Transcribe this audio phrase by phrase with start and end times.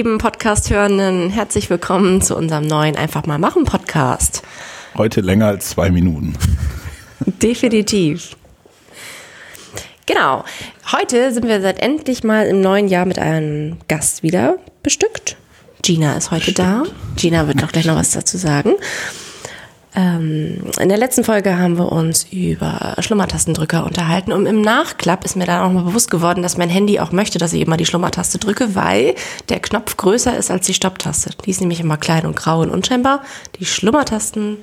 [0.00, 4.42] Lieben Podcast-Hörenden, herzlich willkommen zu unserem neuen Einfach mal machen Podcast.
[4.96, 6.32] Heute länger als zwei Minuten.
[7.42, 8.34] Definitiv.
[10.06, 10.42] Genau.
[10.90, 15.36] Heute sind wir seit endlich mal im neuen Jahr mit einem Gast wieder bestückt.
[15.82, 16.84] Gina ist heute da.
[17.16, 18.76] Gina wird noch gleich noch was dazu sagen.
[19.94, 25.36] Ähm, in der letzten Folge haben wir uns über Schlummertastendrücker unterhalten und im Nachklapp ist
[25.36, 27.86] mir dann auch mal bewusst geworden, dass mein Handy auch möchte, dass ich immer die
[27.86, 29.16] Schlummertaste drücke, weil
[29.48, 31.30] der Knopf größer ist als die Stopptaste.
[31.44, 33.22] Die ist nämlich immer klein und grau und unscheinbar.
[33.58, 34.58] Die Schlummertasten,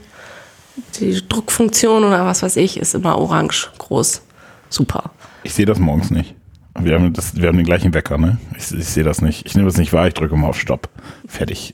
[1.00, 4.22] die Druckfunktion oder was weiß ich, ist immer orange groß.
[4.70, 5.12] Super.
[5.44, 6.36] Ich sehe das morgens nicht.
[6.80, 8.38] Wir haben, das, wir haben den gleichen Wecker, ne?
[8.58, 9.46] Ich, ich sehe das nicht.
[9.46, 10.90] Ich nehme das nicht wahr, ich drücke mal auf Stopp.
[11.28, 11.74] Fertig.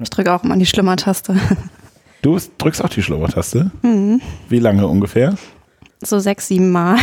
[0.00, 1.36] Ich drücke auch immer die Schlimmer-Taste.
[2.22, 3.70] Du drückst auch die Schlummertaste?
[3.82, 4.20] Mhm.
[4.48, 5.34] Wie lange ungefähr?
[6.02, 6.98] So sechs, sieben Mal.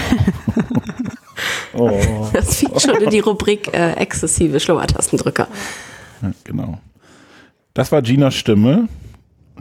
[1.74, 2.30] oh.
[2.34, 5.48] Das fängt schon in die Rubrik äh, exzessive Schlummertastendrücker.
[6.22, 6.80] Ja, genau.
[7.74, 8.88] Das war Ginas Stimme.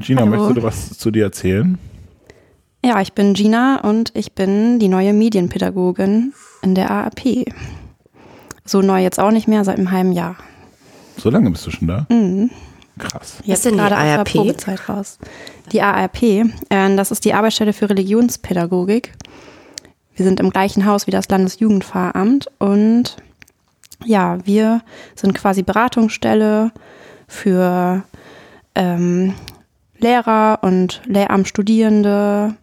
[0.00, 0.30] Gina, Hallo.
[0.30, 1.78] möchtest du was zu dir erzählen?
[2.84, 7.46] Ja, ich bin Gina und ich bin die neue Medienpädagogin in der AAP.
[8.64, 10.36] So neu jetzt auch nicht mehr, seit einem halben Jahr.
[11.16, 12.06] So lange bist du schon da?
[12.08, 12.50] Mhm.
[13.02, 13.38] Krass.
[13.44, 15.18] Jetzt ist gerade aus der Probezeit raus.
[15.72, 16.46] Die ARP, äh,
[16.96, 19.12] das ist die Arbeitsstelle für Religionspädagogik.
[20.14, 23.16] Wir sind im gleichen Haus wie das Landesjugendpfarramt und
[24.04, 24.82] ja, wir
[25.14, 26.72] sind quasi Beratungsstelle
[27.26, 28.04] für
[28.74, 29.34] ähm,
[29.98, 32.56] Lehrer und Lehramtsstudierende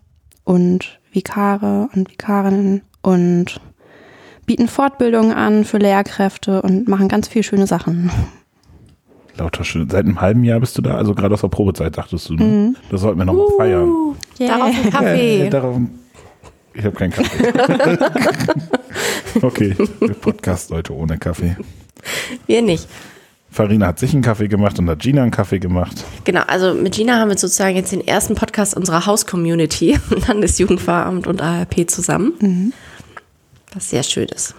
[0.44, 3.62] und Vikare und Vikarinnen und
[4.45, 8.12] bieten Fortbildungen an für Lehrkräfte und machen ganz viel schöne Sachen.
[9.40, 9.90] Lauter schön.
[9.90, 12.44] Seit einem halben Jahr bist du da, also gerade aus der Probezeit, dachtest du, ne?
[12.44, 12.76] Mhm.
[12.92, 14.16] Das sollten wir nochmal uh, feiern.
[14.39, 14.58] Yeah.
[14.58, 15.44] Darauf ein Kaffee.
[15.44, 15.77] Ja, darauf,
[16.73, 17.98] ich habe keinen Kaffee.
[19.42, 21.55] okay, wir Podcast Leute ohne Kaffee.
[22.48, 22.88] Wir nicht.
[23.52, 26.06] Farina hat sich einen Kaffee gemacht und hat Gina einen Kaffee gemacht.
[26.23, 31.42] Genau, also mit Gina haben wir sozusagen jetzt den ersten Podcast unserer Haus-Community, Landesjugendpfarramt und
[31.42, 32.33] ARP zusammen.
[32.39, 32.73] Mhm.
[33.73, 34.54] Was sehr schön ist.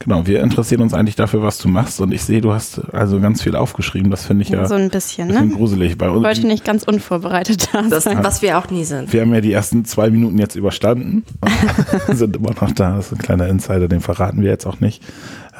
[0.00, 2.00] Genau, wir interessieren uns eigentlich dafür, was du machst.
[2.00, 4.10] Und ich sehe, du hast also ganz viel aufgeschrieben.
[4.10, 5.48] Das finde ich ja, so ein bisschen, ne?
[5.48, 5.98] gruselig.
[5.98, 9.12] Bei uns, Wollte nicht ganz unvorbereitet da das, Was wir auch nie sind.
[9.12, 11.24] Wir haben ja die ersten zwei Minuten jetzt überstanden.
[12.08, 12.96] sind immer noch da.
[12.96, 15.02] Das ist ein kleiner Insider, den verraten wir jetzt auch nicht.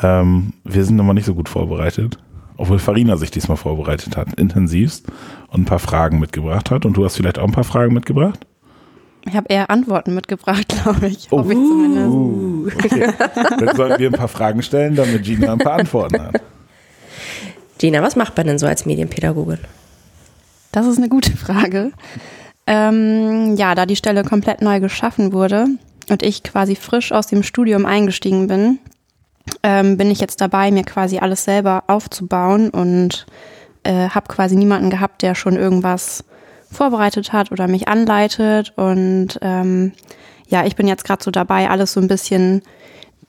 [0.02, 2.18] Ähm, wir sind immer nicht so gut vorbereitet.
[2.56, 5.06] Obwohl Farina sich diesmal vorbereitet hat, intensivst
[5.48, 6.86] und ein paar Fragen mitgebracht hat.
[6.86, 8.46] Und du hast vielleicht auch ein paar Fragen mitgebracht?
[9.26, 11.28] Ich habe eher Antworten mitgebracht, glaube ich.
[11.30, 11.38] Oh.
[11.38, 12.08] Hoffe ich zumindest.
[12.08, 13.12] Uh, okay.
[13.58, 16.42] Dann sollten wir ein paar Fragen stellen, damit Gina ein paar Antworten hat.
[17.78, 19.58] Gina, was macht man denn so als Medienpädagogin?
[20.72, 21.92] Das ist eine gute Frage.
[22.66, 25.66] Ähm, ja, da die Stelle komplett neu geschaffen wurde
[26.10, 28.78] und ich quasi frisch aus dem Studium eingestiegen bin,
[29.62, 33.26] ähm, bin ich jetzt dabei, mir quasi alles selber aufzubauen und
[33.84, 36.24] äh, habe quasi niemanden gehabt, der schon irgendwas
[36.70, 38.72] vorbereitet hat oder mich anleitet.
[38.76, 39.92] Und ähm,
[40.48, 42.62] ja, ich bin jetzt gerade so dabei, alles so ein bisschen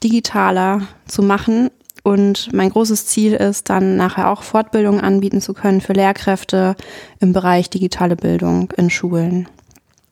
[0.04, 1.70] digitaler zu machen.
[2.04, 6.76] Und mein großes Ziel ist dann nachher auch Fortbildungen anbieten zu können für Lehrkräfte
[7.20, 9.50] im Bereich digitale Bildung in Schulen.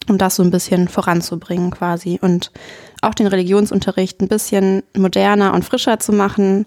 [0.10, 2.20] Um das so ein bisschen voranzubringen quasi.
[2.22, 2.52] Und
[3.02, 6.66] auch den Religionsunterricht ein bisschen moderner und frischer zu machen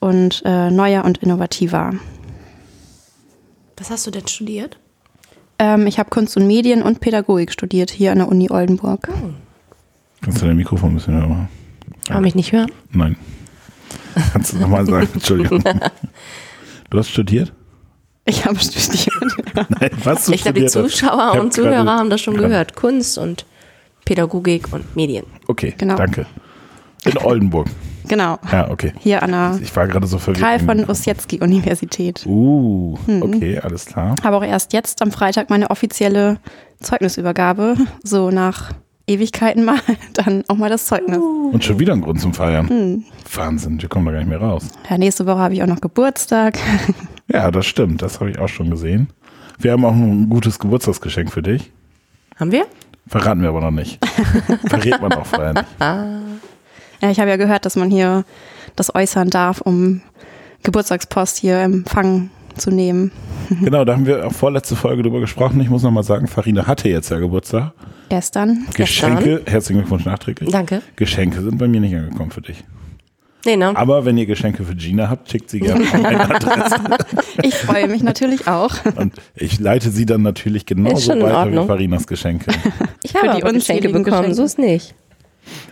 [0.00, 1.92] und äh, neuer und innovativer.
[3.78, 4.78] Was hast du denn studiert?
[5.58, 9.08] Ähm, ich habe Kunst und Medien und Pädagogik studiert hier an der Uni Oldenburg.
[9.10, 9.47] Oh.
[10.20, 11.48] Kannst du dein Mikrofon ein bisschen höher machen?
[12.06, 12.70] Kann mich nicht hören?
[12.92, 13.16] Nein.
[14.32, 15.08] Kannst du nochmal sagen?
[15.14, 15.62] Entschuldigung.
[16.90, 17.52] Du hast studiert?
[18.24, 19.08] Ich habe studiert.
[19.54, 22.76] Nein, was du Ich glaube, die Zuschauer und Zuhörer haben das schon gehört.
[22.76, 23.46] Kunst und
[24.04, 25.26] Pädagogik und Medien.
[25.46, 25.96] Okay, genau.
[25.96, 26.26] danke.
[27.04, 27.68] In Oldenburg.
[28.08, 28.38] Genau.
[28.50, 28.92] Ja, okay.
[28.98, 30.40] Hier an der ich war gerade so verwirrt.
[30.40, 32.24] Karl von Ossietzky Universität.
[32.26, 33.22] Uh, mhm.
[33.22, 34.14] okay, alles klar.
[34.22, 36.38] Habe auch erst jetzt am Freitag meine offizielle
[36.80, 38.72] Zeugnisübergabe, so nach
[39.08, 39.80] Ewigkeiten mal,
[40.14, 41.18] dann auch mal das Zeugnis.
[41.18, 41.50] Uh.
[41.50, 42.66] Und schon wieder ein Grund zum Feiern.
[42.66, 43.04] Mhm.
[43.34, 44.68] Wahnsinn, wir kommen da gar nicht mehr raus.
[44.88, 46.58] Ja, nächste Woche habe ich auch noch Geburtstag.
[47.30, 49.08] Ja, das stimmt, das habe ich auch schon gesehen.
[49.58, 51.70] Wir haben auch ein gutes Geburtstagsgeschenk für dich.
[52.36, 52.66] Haben wir?
[53.06, 54.02] Verraten wir aber noch nicht.
[54.66, 55.66] Verrät man auch vorher nicht.
[55.78, 58.24] Ja, ich habe ja gehört, dass man hier
[58.76, 60.00] das äußern darf, um
[60.62, 63.10] Geburtstagspost hier empfangen zu nehmen.
[63.62, 65.58] Genau, da haben wir auch vorletzte Folge drüber gesprochen.
[65.62, 67.72] Ich muss nochmal sagen, Farina hatte jetzt ja Geburtstag.
[68.10, 68.66] Gestern.
[68.76, 69.46] Geschenke, Gestern.
[69.52, 70.50] herzlichen Glückwunsch nachträglich.
[70.50, 70.82] Danke.
[70.96, 72.62] Geschenke sind bei mir nicht angekommen für dich.
[73.46, 73.74] Nee, ne?
[73.74, 76.76] Aber wenn ihr Geschenke für Gina habt, schickt sie gerne meine Adresse.
[77.42, 78.74] ich freue mich natürlich auch.
[78.96, 82.50] Und ich leite sie dann natürlich genauso weiter wie Farinas Geschenke.
[83.02, 84.34] Ich habe die Geschenke bekommen, Geschenke.
[84.34, 84.94] so ist nicht.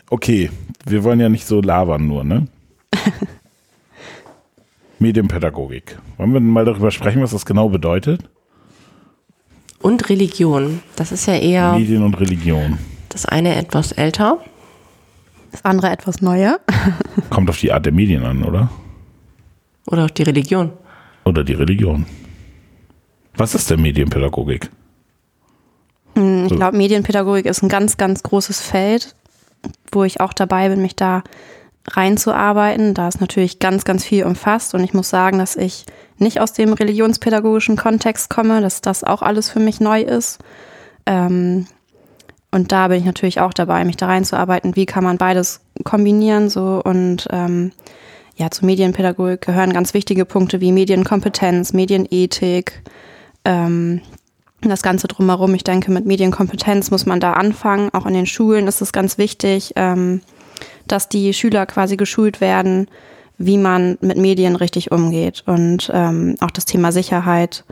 [0.08, 0.48] Okay,
[0.86, 2.46] wir wollen ja nicht so labern nur, ne?
[4.98, 5.98] Medienpädagogik.
[6.16, 8.28] Wollen wir mal darüber sprechen, was das genau bedeutet?
[9.80, 10.82] Und Religion.
[10.96, 12.78] Das ist ja eher Medien und Religion.
[13.10, 14.38] das eine etwas älter.
[15.52, 16.60] Das andere etwas neuer.
[17.30, 18.70] Kommt auf die Art der Medien an, oder?
[19.86, 20.72] Oder auch die Religion.
[21.24, 22.06] Oder die Religion.
[23.36, 24.70] Was ist denn Medienpädagogik?
[26.14, 29.14] Ich glaube, Medienpädagogik ist ein ganz, ganz großes Feld,
[29.92, 31.22] wo ich auch dabei bin, mich da
[31.90, 32.94] reinzuarbeiten.
[32.94, 35.86] Da ist natürlich ganz, ganz viel umfasst und ich muss sagen, dass ich
[36.18, 40.38] nicht aus dem religionspädagogischen Kontext komme, dass das auch alles für mich neu ist.
[41.04, 41.66] Ähm,
[42.50, 44.76] und da bin ich natürlich auch dabei, mich da reinzuarbeiten.
[44.76, 47.72] Wie kann man beides kombinieren so und ähm,
[48.36, 52.82] ja, zur Medienpädagogik gehören ganz wichtige Punkte wie Medienkompetenz, Medienethik,
[53.44, 54.02] ähm,
[54.60, 55.54] das Ganze drumherum.
[55.54, 57.90] Ich denke, mit Medienkompetenz muss man da anfangen.
[57.92, 60.20] Auch in den Schulen ist es ganz wichtig, ähm,
[60.88, 62.88] dass die Schüler quasi geschult werden,
[63.38, 65.42] wie man mit Medien richtig umgeht.
[65.46, 67.64] Und ähm, auch das Thema Sicherheit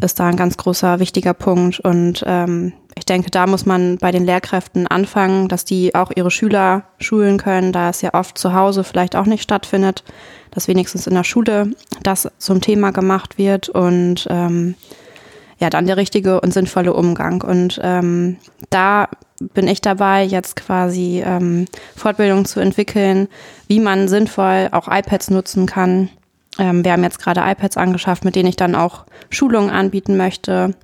[0.00, 1.80] ist da ein ganz großer, wichtiger Punkt.
[1.80, 6.30] Und ähm, ich denke, da muss man bei den Lehrkräften anfangen, dass die auch ihre
[6.30, 10.04] Schüler schulen können, da es ja oft zu Hause vielleicht auch nicht stattfindet,
[10.52, 11.72] dass wenigstens in der Schule
[12.04, 14.76] das zum Thema gemacht wird und ähm,
[15.58, 17.42] ja, dann der richtige und sinnvolle Umgang.
[17.42, 18.36] Und ähm,
[18.70, 19.08] da
[19.52, 23.28] bin ich dabei, jetzt quasi ähm, Fortbildungen zu entwickeln,
[23.68, 26.08] wie man sinnvoll auch iPads nutzen kann.
[26.58, 30.74] Ähm, wir haben jetzt gerade iPads angeschafft, mit denen ich dann auch Schulungen anbieten möchte.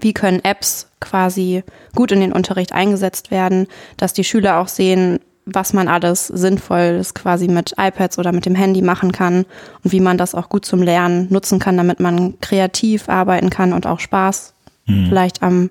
[0.00, 1.62] Wie können Apps quasi
[1.94, 7.14] gut in den Unterricht eingesetzt werden, dass die Schüler auch sehen, was man alles Sinnvolles
[7.14, 9.44] quasi mit iPads oder mit dem Handy machen kann
[9.84, 13.74] und wie man das auch gut zum Lernen nutzen kann, damit man kreativ arbeiten kann
[13.74, 14.54] und auch Spaß
[14.86, 15.70] vielleicht am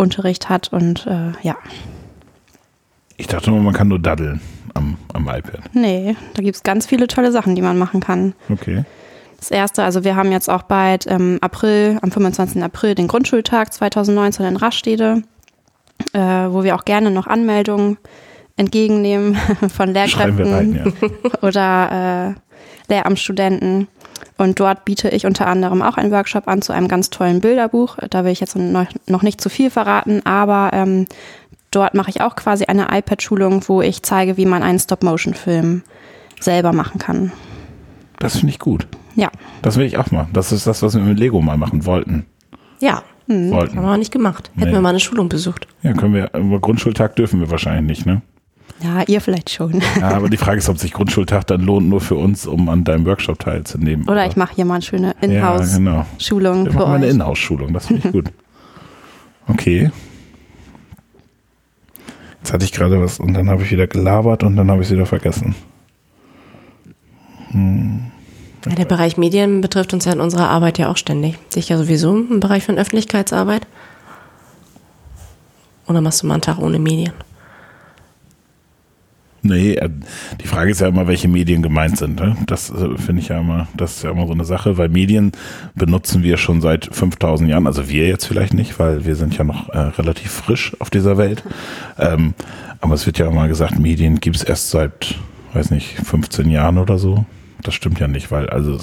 [0.00, 0.72] Unterricht hat.
[0.72, 1.56] Und äh, ja,
[3.16, 4.40] Ich dachte nur, man kann nur daddeln
[4.74, 5.60] am, am iPad.
[5.72, 8.34] nee, da gibt's ganz viele tolle Sachen, die man machen kann.
[8.50, 8.84] Okay.
[9.38, 12.62] Das erste, also wir haben jetzt auch bald im April, am 25.
[12.62, 15.22] April, den Grundschultag 2019 in Rastede,
[16.12, 17.96] äh, wo wir auch gerne noch Anmeldungen
[18.56, 19.36] entgegennehmen
[19.74, 21.08] von Lehrkräften rein, ja.
[21.42, 23.88] oder äh, Lehramtsstudenten.
[24.40, 27.98] Und dort biete ich unter anderem auch einen Workshop an zu einem ganz tollen Bilderbuch.
[28.08, 31.04] Da will ich jetzt noch, nicht zu viel verraten, aber ähm,
[31.70, 35.82] dort mache ich auch quasi eine iPad-Schulung, wo ich zeige, wie man einen Stop-Motion-Film
[36.40, 37.32] selber machen kann.
[38.18, 38.86] Das finde ich gut.
[39.14, 39.28] Ja,
[39.60, 40.26] Das will ich auch mal.
[40.32, 42.24] Das ist das, was wir mit Lego mal machen wollten.
[42.80, 43.50] Ja, Mhm.
[43.50, 43.76] wollten.
[43.76, 44.50] haben wir auch nicht gemacht.
[44.56, 44.74] Hätten Nee.
[44.76, 45.68] wir mal eine Schulung besucht.
[45.82, 48.22] Ja, können wir, über Grundschultag dürfen wir wahrscheinlich nicht, ne?
[48.82, 49.82] Ja, ihr vielleicht schon.
[49.98, 52.84] Ja, aber die Frage ist, ob sich Grundschultag dann lohnt, nur für uns, um an
[52.84, 54.08] deinem Workshop teilzunehmen.
[54.08, 55.56] Oder ich mache hier mal eine schöne Ja, genau.
[55.56, 57.06] Inhouse-Schulung für machen mal eine.
[57.08, 58.30] Inhouse-Schulung, das finde ich gut.
[59.48, 59.90] Okay.
[62.38, 64.88] Jetzt hatte ich gerade was und dann habe ich wieder gelabert und dann habe ich
[64.88, 65.54] es wieder vergessen.
[67.52, 71.36] Ja, der Bereich Medien betrifft uns ja in unserer Arbeit ja auch ständig.
[71.50, 73.66] Dich ja sowieso im Bereich von Öffentlichkeitsarbeit.
[75.86, 77.12] Oder machst du mal einen Tag ohne Medien?
[79.42, 79.88] Nee, äh,
[80.40, 82.20] die Frage ist ja immer, welche Medien gemeint sind.
[82.20, 82.36] Ne?
[82.46, 85.32] Das äh, finde ich ja immer, das ist ja immer so eine Sache, weil Medien
[85.74, 89.44] benutzen wir schon seit 5000 Jahren, also wir jetzt vielleicht nicht, weil wir sind ja
[89.44, 91.42] noch äh, relativ frisch auf dieser Welt.
[91.98, 92.34] Ähm,
[92.80, 95.16] aber es wird ja immer gesagt, Medien gibt es erst seit,
[95.54, 97.24] weiß nicht, 15 Jahren oder so.
[97.62, 98.78] Das stimmt ja nicht, weil also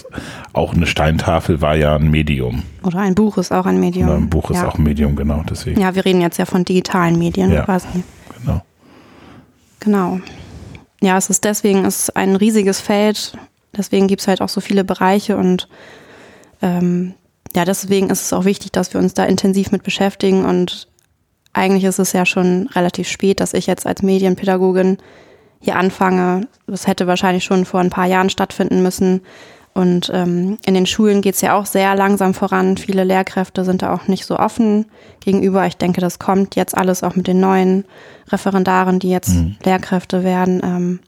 [0.54, 2.64] auch eine Steintafel war ja ein Medium.
[2.84, 4.08] Oder ein Buch ist auch ein Medium.
[4.08, 4.68] Oder ein Buch ist ja.
[4.68, 5.82] auch ein Medium, genau, deswegen.
[5.82, 7.64] Ja, wir reden jetzt ja von digitalen Medien Ja.
[7.64, 7.88] quasi.
[8.40, 8.62] Genau.
[9.80, 10.20] Genau.
[11.01, 13.34] Ja, es ist deswegen es ist ein riesiges Feld.
[13.75, 15.68] Deswegen gibt es halt auch so viele Bereiche und
[16.62, 17.13] ähm,
[17.56, 20.88] ja, deswegen ist es auch wichtig, dass wir uns da intensiv mit beschäftigen und
[21.54, 24.98] eigentlich ist es ja schon relativ spät, dass ich jetzt als Medienpädagogin
[25.60, 26.48] hier anfange.
[26.68, 29.22] Das hätte wahrscheinlich schon vor ein paar Jahren stattfinden müssen.
[29.78, 32.78] Und ähm, in den Schulen geht es ja auch sehr langsam voran.
[32.78, 34.86] Viele Lehrkräfte sind da auch nicht so offen
[35.20, 35.68] gegenüber.
[35.68, 37.86] Ich denke, das kommt jetzt alles auch mit den neuen
[38.30, 41.00] Referendaren, die jetzt Lehrkräfte werden, ähm,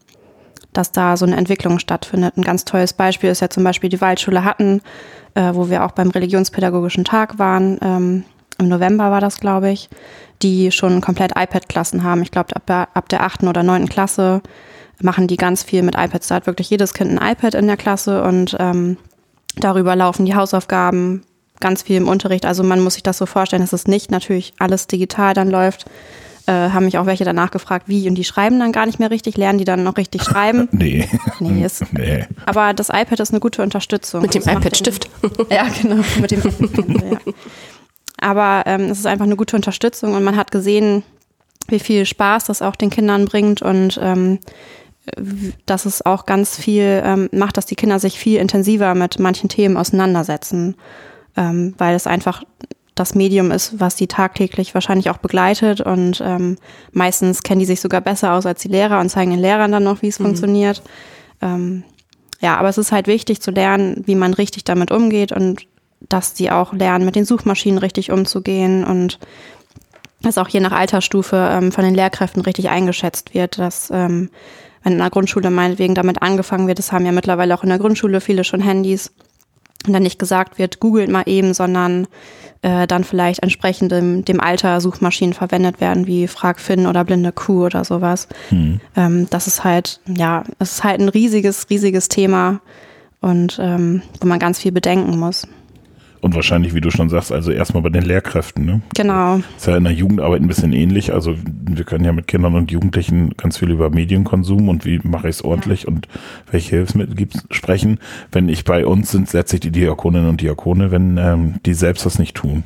[0.72, 2.36] dass da so eine Entwicklung stattfindet.
[2.36, 4.82] Ein ganz tolles Beispiel ist ja zum Beispiel die Waldschule Hatten,
[5.34, 7.76] äh, wo wir auch beim Religionspädagogischen Tag waren.
[7.82, 8.24] Ähm,
[8.58, 9.88] Im November war das, glaube ich,
[10.42, 12.22] die schon komplett iPad-Klassen haben.
[12.22, 14.42] Ich glaube, ab, der- ab der achten oder neunten Klasse
[15.02, 16.28] machen die ganz viel mit iPads.
[16.28, 18.96] Da hat wirklich jedes Kind ein iPad in der Klasse und ähm,
[19.56, 21.22] darüber laufen die Hausaufgaben,
[21.60, 22.46] ganz viel im Unterricht.
[22.46, 25.86] Also man muss sich das so vorstellen, dass es nicht natürlich alles digital dann läuft.
[26.46, 29.10] Äh, haben mich auch welche danach gefragt, wie, und die schreiben dann gar nicht mehr
[29.10, 30.68] richtig, lernen die dann noch richtig schreiben.
[30.72, 31.08] Nee.
[31.38, 32.26] Nee, ist, Nee.
[32.46, 34.22] aber das iPad ist eine gute Unterstützung.
[34.22, 35.08] Mit dem iPad-Stift.
[35.50, 37.18] Ja, genau, mit dem ja.
[38.20, 41.04] Aber ähm, es ist einfach eine gute Unterstützung und man hat gesehen,
[41.68, 44.38] wie viel Spaß das auch den Kindern bringt und ähm,
[45.66, 49.48] dass es auch ganz viel ähm, macht, dass die Kinder sich viel intensiver mit manchen
[49.48, 50.76] Themen auseinandersetzen,
[51.36, 52.44] ähm, weil es einfach
[52.94, 56.56] das Medium ist, was die tagtäglich wahrscheinlich auch begleitet und ähm,
[56.92, 59.84] meistens kennen die sich sogar besser aus als die Lehrer und zeigen den Lehrern dann
[59.84, 60.24] noch, wie es mhm.
[60.24, 60.82] funktioniert.
[61.40, 61.84] Ähm,
[62.40, 65.66] ja, aber es ist halt wichtig zu lernen, wie man richtig damit umgeht und
[66.08, 69.18] dass die auch lernen, mit den Suchmaschinen richtig umzugehen und
[70.22, 74.30] dass auch je nach Altersstufe ähm, von den Lehrkräften richtig eingeschätzt wird, dass ähm,
[74.82, 77.78] wenn in der Grundschule meinetwegen damit angefangen wird, das haben ja mittlerweile auch in der
[77.78, 79.12] Grundschule viele schon Handys,
[79.86, 82.06] und dann nicht gesagt wird, googelt mal eben, sondern
[82.62, 87.32] äh, dann vielleicht entsprechend dem, dem Alter Suchmaschinen verwendet werden, wie Frag Finn oder Blinde
[87.32, 88.28] Kuh oder sowas.
[88.50, 88.80] Mhm.
[88.96, 92.60] Ähm, das ist halt, ja, es ist halt ein riesiges, riesiges Thema
[93.20, 95.46] und ähm, wo man ganz viel bedenken muss.
[96.20, 98.66] Und wahrscheinlich, wie du schon sagst, also erstmal bei den Lehrkräften.
[98.66, 98.82] Ne?
[98.94, 99.40] Genau.
[99.56, 101.14] Ist ja in der Jugendarbeit ein bisschen ähnlich.
[101.14, 105.28] Also wir können ja mit Kindern und Jugendlichen ganz viel über Medienkonsum und wie mache
[105.28, 105.88] ich es ordentlich ja.
[105.88, 106.08] und
[106.50, 107.98] welche Hilfsmittel gibt es sprechen.
[108.32, 112.04] Wenn ich bei uns sind, setze ich die Diakoninnen und Diakone, wenn ähm, die selbst
[112.04, 112.64] das nicht tun.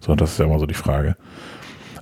[0.00, 1.16] So, das ist ja immer so die Frage.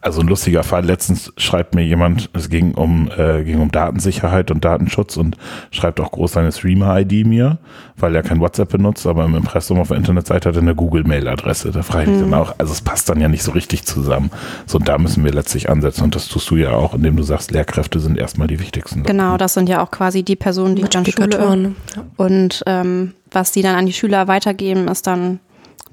[0.05, 0.85] Also ein lustiger Fall.
[0.85, 5.39] Letztens schreibt mir jemand, es ging um, äh, ging um Datensicherheit und Datenschutz und
[5.71, 7.57] schreibt auch groß seine Streamer-ID mir,
[7.97, 11.71] weil er kein WhatsApp benutzt, aber im Impressum auf der Internetseite hat er eine Google-Mail-Adresse.
[11.71, 12.33] Da frage ich mich mhm.
[12.33, 14.31] dann auch, also es passt dann ja nicht so richtig zusammen.
[14.67, 16.05] So, und da müssen wir letztlich ansetzen.
[16.05, 19.05] Und das tust du ja auch, indem du sagst, Lehrkräfte sind erstmal die wichtigsten.
[19.05, 21.73] Genau, das sind ja auch quasi die Personen, die dann Schule
[22.17, 25.41] und ähm, was die dann an die Schüler weitergeben, ist dann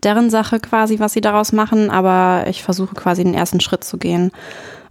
[0.04, 3.98] deren Sache quasi, was sie daraus machen, aber ich versuche quasi den ersten Schritt zu
[3.98, 4.32] gehen.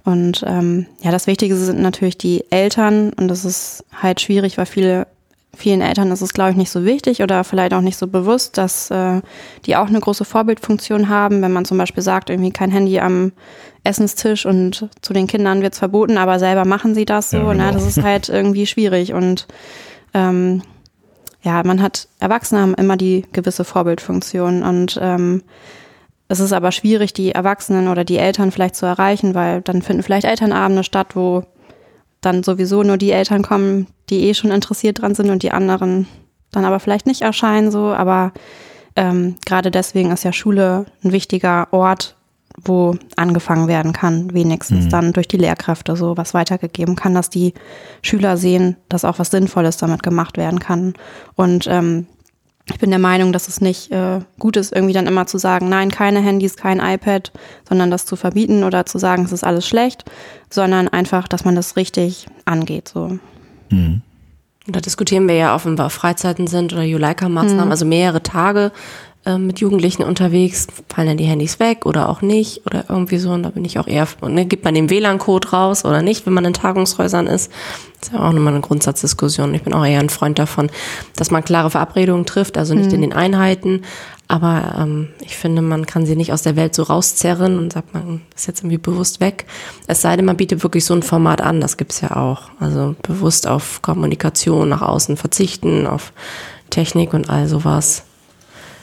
[0.04, 4.66] Und ähm, ja, das Wichtigste sind natürlich die Eltern und das ist halt schwierig, weil
[4.66, 5.06] viele
[5.54, 8.56] vielen Eltern ist es, glaube ich, nicht so wichtig oder vielleicht auch nicht so bewusst,
[8.56, 9.20] dass äh,
[9.66, 11.42] die auch eine große Vorbildfunktion haben.
[11.42, 13.32] Wenn man zum Beispiel sagt, irgendwie kein Handy am
[13.82, 17.38] Essenstisch und zu den Kindern wird es verboten, aber selber machen sie das so.
[17.38, 17.52] Ja, ne?
[17.52, 17.66] genau.
[17.66, 17.72] ne?
[17.72, 19.12] Das ist halt irgendwie schwierig.
[19.12, 19.46] Und
[20.14, 20.62] ähm,
[21.42, 25.42] ja, man hat, Erwachsene haben immer die gewisse Vorbildfunktion und ähm,
[26.28, 30.04] es ist aber schwierig, die Erwachsenen oder die Eltern vielleicht zu erreichen, weil dann finden
[30.04, 31.44] vielleicht Elternabende statt, wo
[32.20, 36.06] dann sowieso nur die Eltern kommen, die eh schon interessiert dran sind und die anderen
[36.52, 37.86] dann aber vielleicht nicht erscheinen so.
[37.86, 38.32] Aber
[38.94, 42.16] ähm, gerade deswegen ist ja Schule ein wichtiger Ort,
[42.64, 44.90] wo angefangen werden kann, wenigstens mhm.
[44.90, 47.54] dann durch die Lehrkräfte so was weitergegeben kann, dass die
[48.02, 50.94] Schüler sehen, dass auch was Sinnvolles damit gemacht werden kann.
[51.36, 52.06] Und ähm,
[52.66, 55.68] ich bin der Meinung, dass es nicht äh, gut ist, irgendwie dann immer zu sagen,
[55.68, 57.32] nein, keine Handys, kein iPad,
[57.68, 60.04] sondern das zu verbieten oder zu sagen, es ist alles schlecht,
[60.50, 62.88] sondern einfach, dass man das richtig angeht.
[62.88, 63.18] So.
[63.70, 64.02] Mhm.
[64.66, 67.70] Da diskutieren wir ja offenbar Freizeiten sind oder Juleika-Maßnahmen, mhm.
[67.70, 68.72] also mehrere Tage
[69.26, 73.30] ähm, mit Jugendlichen unterwegs, fallen dann die Handys weg oder auch nicht oder irgendwie so.
[73.30, 76.32] Und da bin ich auch eher, ne, gibt man den WLAN-Code raus oder nicht, wenn
[76.32, 77.50] man in Tagungshäusern ist.
[78.00, 79.52] Das ist ja auch nochmal eine Grundsatzdiskussion.
[79.52, 80.70] Ich bin auch eher ein Freund davon,
[81.16, 82.94] dass man klare Verabredungen trifft, also nicht mhm.
[82.94, 83.82] in den Einheiten.
[84.26, 87.92] Aber ähm, ich finde, man kann sie nicht aus der Welt so rauszerren und sagt,
[87.92, 89.44] man ist jetzt irgendwie bewusst weg.
[89.86, 92.42] Es sei denn, man bietet wirklich so ein Format an, das gibt's ja auch.
[92.58, 96.12] Also bewusst auf Kommunikation nach außen verzichten, auf
[96.70, 98.04] Technik und all sowas.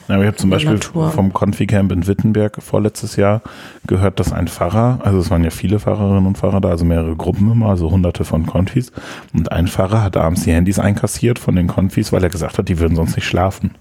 [0.08, 1.12] Ja, ich habe zum Beispiel Natur.
[1.12, 3.42] vom Confi-Camp in Wittenberg vorletztes Jahr
[3.86, 7.16] gehört, dass ein Pfarrer, also es waren ja viele Pfarrerinnen und Pfarrer da, also mehrere
[7.16, 8.92] Gruppen immer, also hunderte von Konfis,
[9.34, 12.70] und ein Pfarrer hat abends die Handys einkassiert von den Konfis, weil er gesagt hat,
[12.70, 13.72] die würden sonst nicht schlafen.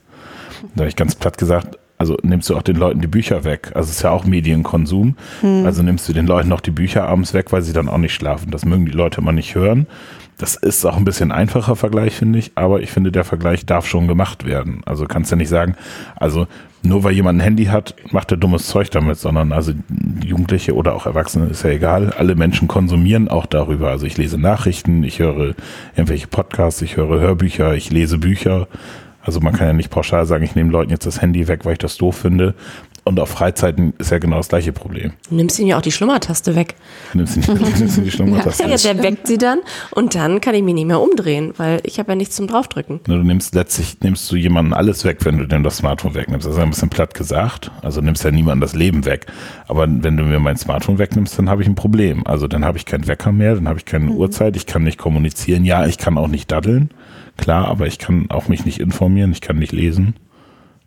[0.74, 3.70] Da habe ich ganz platt gesagt, also nimmst du auch den Leuten die Bücher weg.
[3.74, 5.16] Also es ist ja auch Medienkonsum.
[5.40, 5.64] Hm.
[5.64, 8.14] Also nimmst du den Leuten noch die Bücher abends weg, weil sie dann auch nicht
[8.14, 8.50] schlafen.
[8.50, 9.86] Das mögen die Leute immer nicht hören.
[10.38, 13.86] Das ist auch ein bisschen einfacher Vergleich, finde ich, aber ich finde, der Vergleich darf
[13.86, 14.82] schon gemacht werden.
[14.84, 15.76] Also kannst ja nicht sagen,
[16.14, 16.46] also
[16.82, 19.72] nur weil jemand ein Handy hat, macht er dummes Zeug damit, sondern also
[20.22, 22.12] Jugendliche oder auch Erwachsene ist ja egal.
[22.16, 23.90] Alle Menschen konsumieren auch darüber.
[23.90, 25.54] Also ich lese Nachrichten, ich höre
[25.96, 28.68] irgendwelche Podcasts, ich höre Hörbücher, ich lese Bücher.
[29.22, 31.72] Also man kann ja nicht pauschal sagen, ich nehme Leuten jetzt das Handy weg, weil
[31.72, 32.54] ich das doof finde.
[33.06, 35.12] Und auf Freizeiten ist ja genau das gleiche Problem.
[35.28, 36.74] Du nimmst ihnen ja auch die Schlummertaste weg.
[37.14, 37.44] Nimmst ihn,
[37.78, 38.80] nimmst ihn die Schlummertaste ja, weg.
[38.82, 39.60] Ja, der weckt sie dann
[39.92, 42.98] und dann kann ich mich nicht mehr umdrehen, weil ich habe ja nichts zum draufdrücken.
[43.04, 46.48] Du nimmst letztlich, nimmst du jemanden alles weg, wenn du denn das Smartphone wegnimmst.
[46.48, 47.70] Das ist ein bisschen platt gesagt.
[47.80, 49.26] Also nimmst ja niemandem das Leben weg.
[49.68, 52.26] Aber wenn du mir mein Smartphone wegnimmst, dann habe ich ein Problem.
[52.26, 54.16] Also dann habe ich keinen Wecker mehr, dann habe ich keine mhm.
[54.16, 55.64] Uhrzeit, ich kann nicht kommunizieren.
[55.64, 56.90] Ja, ich kann auch nicht daddeln.
[57.36, 60.16] Klar, aber ich kann auch mich nicht informieren, ich kann nicht lesen.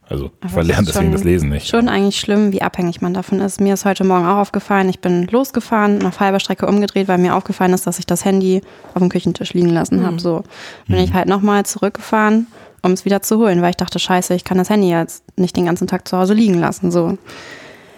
[0.10, 1.68] Also ich verlerne deswegen das Lesen nicht.
[1.68, 3.62] Schon eigentlich schlimm, wie abhängig man davon ist.
[3.62, 7.36] Mir ist heute Morgen auch aufgefallen, ich bin losgefahren, auf halber Strecke umgedreht, weil mir
[7.36, 8.62] aufgefallen ist, dass ich das Handy
[8.94, 10.06] auf dem Küchentisch liegen lassen mhm.
[10.06, 10.20] habe.
[10.20, 10.44] So
[10.88, 11.04] bin mhm.
[11.04, 12.48] ich halt nochmal zurückgefahren,
[12.82, 15.56] um es wieder zu holen, weil ich dachte, scheiße, ich kann das Handy jetzt nicht
[15.56, 16.89] den ganzen Tag zu Hause liegen lassen.
[16.89, 17.20] So.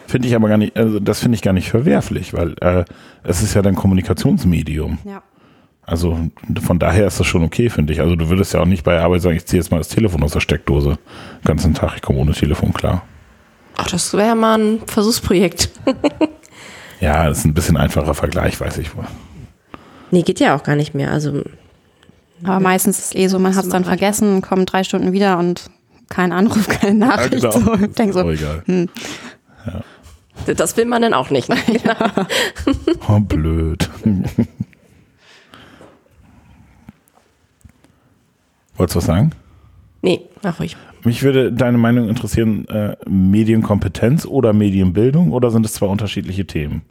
[0.08, 2.84] Finde ich aber gar nicht, also das finde ich gar nicht verwerflich, weil äh,
[3.24, 4.98] es ist ja dein Kommunikationsmedium.
[5.06, 5.24] Ja.
[5.84, 6.18] Also
[6.62, 8.00] von daher ist das schon okay, finde ich.
[8.02, 9.90] Also du würdest ja auch nicht bei der Arbeit sagen, ich ziehe jetzt mal das
[9.90, 10.98] Telefon aus der Steckdose.
[11.44, 13.04] Den ganzen Tag, ich komme ohne Telefon klar.
[13.78, 15.70] Ach, das wäre mal ein Versuchsprojekt.
[17.02, 19.06] Ja, das ist ein bisschen einfacher Vergleich, weiß ich wohl.
[20.12, 21.12] nee, geht ja auch gar nicht mehr.
[21.12, 21.42] Also
[22.44, 25.40] Aber meistens ist es eh so, man hat es dann vergessen, kommt drei Stunden wieder
[25.40, 25.72] und
[26.10, 27.32] kein Anruf, keine Nachricht.
[27.42, 27.52] genau.
[27.52, 27.74] So.
[27.74, 28.64] Ich denk Ist auch so, egal.
[30.56, 31.50] das will man dann auch nicht.
[31.50, 31.58] Ne?
[33.08, 33.90] Oh, blöd.
[38.82, 39.32] Wolltest du was sagen?
[40.02, 40.76] Nee, mach ruhig.
[41.04, 46.82] Mich würde deine Meinung interessieren, äh, Medienkompetenz oder Medienbildung oder sind es zwei unterschiedliche Themen?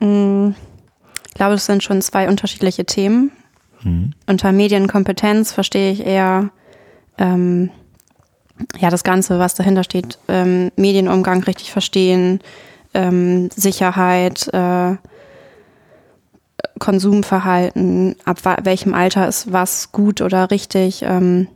[0.00, 3.30] ich glaube, das sind schon zwei unterschiedliche Themen.
[4.26, 6.50] Unter Medienkompetenz verstehe ich eher
[7.16, 7.70] ähm,
[8.78, 12.40] ja das Ganze, was dahinter steht, ähm, Medienumgang richtig verstehen,
[12.92, 14.96] ähm, Sicherheit, äh,
[16.78, 21.48] Konsumverhalten, ab welchem Alter ist was gut oder richtig, ähm,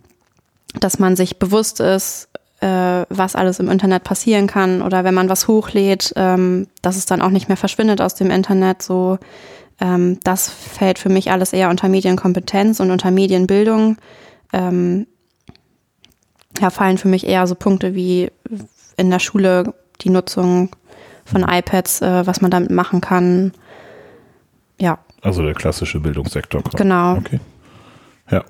[0.79, 2.29] dass man sich bewusst ist,
[2.61, 7.07] äh, was alles im Internet passieren kann oder wenn man was hochlädt, ähm, dass es
[7.07, 8.83] dann auch nicht mehr verschwindet aus dem Internet.
[8.83, 9.19] So,
[9.81, 13.97] ähm, das fällt für mich alles eher unter Medienkompetenz und unter Medienbildung.
[14.53, 15.07] Ähm,
[16.61, 18.31] ja, fallen für mich eher so Punkte wie
[18.97, 20.71] in der Schule die Nutzung
[21.25, 23.53] von iPads, äh, was man damit machen kann.
[24.81, 26.63] Ja, Also der klassische Bildungssektor.
[26.77, 27.17] Genau.
[27.17, 27.39] Okay.
[28.31, 28.45] Ja.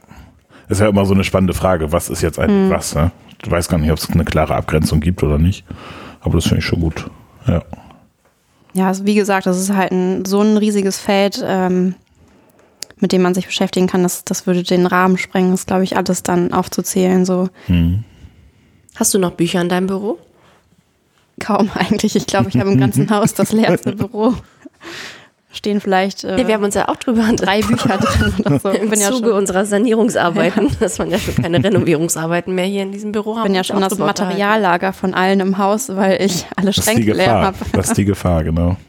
[0.69, 2.71] Ist ja immer so eine spannende Frage, was ist jetzt eigentlich Hm.
[2.71, 2.95] was?
[2.95, 3.11] Ne?
[3.43, 5.65] Ich weiß gar nicht, ob es eine klare Abgrenzung gibt oder nicht.
[6.21, 7.11] Aber das finde ich schon gut.
[7.47, 7.63] Ja.
[8.73, 11.95] Ja, also wie gesagt, das ist halt ein, so ein riesiges Feld, ähm,
[12.99, 14.03] mit dem man sich beschäftigen kann.
[14.05, 17.25] Das, das würde den Rahmen sprengen, das glaube ich alles dann aufzuzählen.
[17.25, 17.49] So
[18.95, 20.19] Hast du noch Bücher in deinem Büro?
[21.41, 22.15] kaum eigentlich.
[22.15, 24.35] Ich glaube, ich habe im ganzen Haus das leerste Büro.
[25.53, 28.69] Stehen vielleicht äh, Nee, wir haben uns ja auch drüber drei Bücher drin oder so.
[28.69, 32.83] im bin ja Zuge schon, unserer Sanierungsarbeiten, dass man ja schon keine Renovierungsarbeiten mehr hier
[32.83, 33.45] in diesem Büro haben.
[33.45, 33.99] bin ja schon das.
[33.99, 37.43] Materiallager von allen im Haus, weil ich alle Das ist die Schränke leer Gefahr.
[37.47, 37.57] habe.
[37.73, 38.77] Das ist die Gefahr, genau.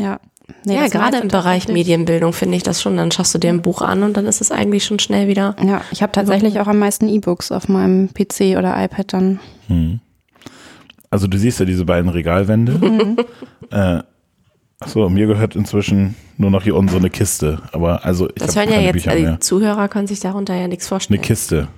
[0.00, 0.20] Ja,
[0.64, 2.96] Nee, ja, das gerade im Bereich Medienbildung finde ich das schon.
[2.96, 5.54] Dann schaust du dir ein Buch an und dann ist es eigentlich schon schnell wieder.
[5.62, 9.40] Ja, ich habe tatsächlich auch am meisten E-Books auf meinem PC oder iPad dann.
[11.10, 12.72] Also du siehst ja diese beiden Regalwände.
[12.72, 13.16] Mhm.
[13.70, 14.02] äh,
[14.80, 17.60] achso, mir gehört inzwischen nur noch hier unten so eine Kiste.
[17.72, 19.32] Aber also ich Das habe hören ja keine jetzt, Bücher äh, mehr.
[19.32, 21.20] die Zuhörer können sich darunter ja nichts Eine vorstellen.
[21.22, 21.68] Kiste.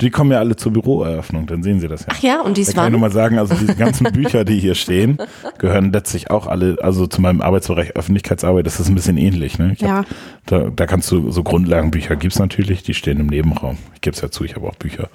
[0.00, 2.06] Die kommen ja alle zur Büroeröffnung, dann sehen sie das ja.
[2.10, 4.58] Ach ja, und Da dies kann ich nur mal sagen, also diese ganzen Bücher, die
[4.58, 5.18] hier stehen,
[5.58, 9.56] gehören letztlich auch alle, also zu meinem Arbeitsbereich Öffentlichkeitsarbeit, das ist ein bisschen ähnlich.
[9.60, 9.72] Ne?
[9.74, 9.98] Ich Ja.
[9.98, 10.06] hab,
[10.46, 13.78] da, da kannst du, so Grundlagenbücher gibt's natürlich, die stehen im Nebenraum.
[13.94, 15.08] Ich gebe es ja zu, ich habe auch Bücher.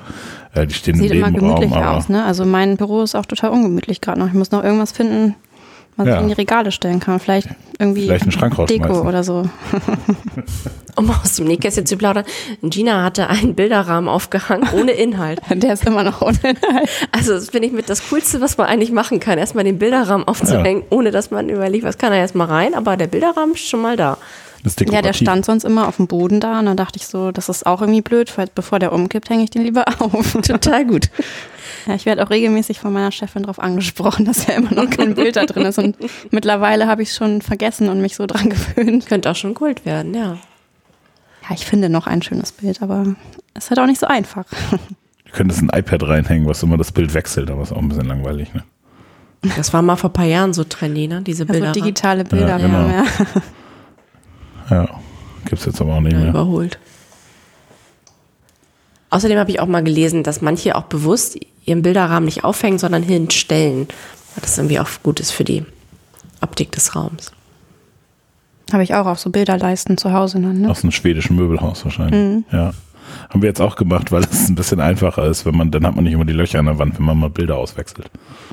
[0.54, 2.24] Äh, die stehen Sieht im immer Nebenraum, gemütlich aber aus, ne?
[2.24, 4.28] Also mein Büro ist auch total ungemütlich gerade noch.
[4.28, 5.36] Ich muss noch irgendwas finden,
[6.00, 6.20] was Ja.
[6.20, 7.20] in die Regale stellen kann.
[7.20, 8.68] Vielleicht irgendwie Vielleicht einen Schrank.
[8.68, 9.48] Deko oder so.
[10.96, 12.26] Um aus dem Nähkästchen zu plaudern.
[12.62, 15.40] Gina hatte einen Bilderrahmen aufgehangen ohne Inhalt.
[15.50, 16.90] Der ist immer noch ohne Inhalt.
[17.14, 19.38] Also das finde ich mit das Coolste, was man eigentlich machen kann.
[19.38, 22.74] Erstmal den Bilderrahmen aufzuhängen, ohne dass man überlegt, was kann er jetzt mal rein.
[22.74, 24.18] Aber der Bilderrahmen ist schon mal da.
[24.64, 27.08] das ist Ja, der stand sonst immer auf dem Boden da und dann dachte ich
[27.08, 30.34] so, das ist auch irgendwie blöd, weil bevor der umkippt, hänge ich den lieber auf.
[30.42, 31.10] Total gut.
[31.90, 35.16] Ja, ich werde auch regelmäßig von meiner Chefin darauf angesprochen, dass ja immer noch kein
[35.16, 35.98] Bild da drin ist und
[36.30, 39.08] mittlerweile habe ich es schon vergessen und mich so dran gewöhnt.
[39.08, 40.38] Könnte auch schon Kult werden, ja.
[41.50, 43.16] Ja, ich finde noch ein schönes Bild, aber
[43.56, 44.46] es ist halt auch nicht so einfach.
[45.26, 48.06] Du könntest ein iPad reinhängen, was immer das Bild wechselt, aber ist auch ein bisschen
[48.06, 48.54] langweilig.
[48.54, 48.64] Ne?
[49.58, 51.22] Das war mal vor ein paar Jahren so trendy, ne?
[51.24, 51.72] Diese Also Bilder.
[51.72, 52.88] digitale Bilder, Ja, genau.
[52.88, 53.04] mehr.
[54.70, 54.90] Ja,
[55.46, 56.30] gibt's jetzt aber auch nicht ja, mehr.
[56.30, 56.78] überholt.
[59.10, 61.36] Außerdem habe ich auch mal gelesen, dass manche auch bewusst
[61.70, 63.88] ihren Bilderrahmen nicht aufhängen, sondern hinstellen.
[64.36, 65.66] Weil das irgendwie auch gut ist für die
[66.42, 67.32] Optik des Raums.
[68.72, 70.70] Habe ich auch auf so Bilderleisten zu Hause dann, ne?
[70.70, 72.16] Aus einem schwedischen Möbelhaus wahrscheinlich.
[72.16, 72.46] Mhm.
[72.52, 72.74] Ja.
[73.30, 75.96] Haben wir jetzt auch gemacht, weil es ein bisschen einfacher ist, wenn man, dann hat
[75.96, 78.10] man nicht immer die Löcher an der Wand, wenn man mal Bilder auswechselt.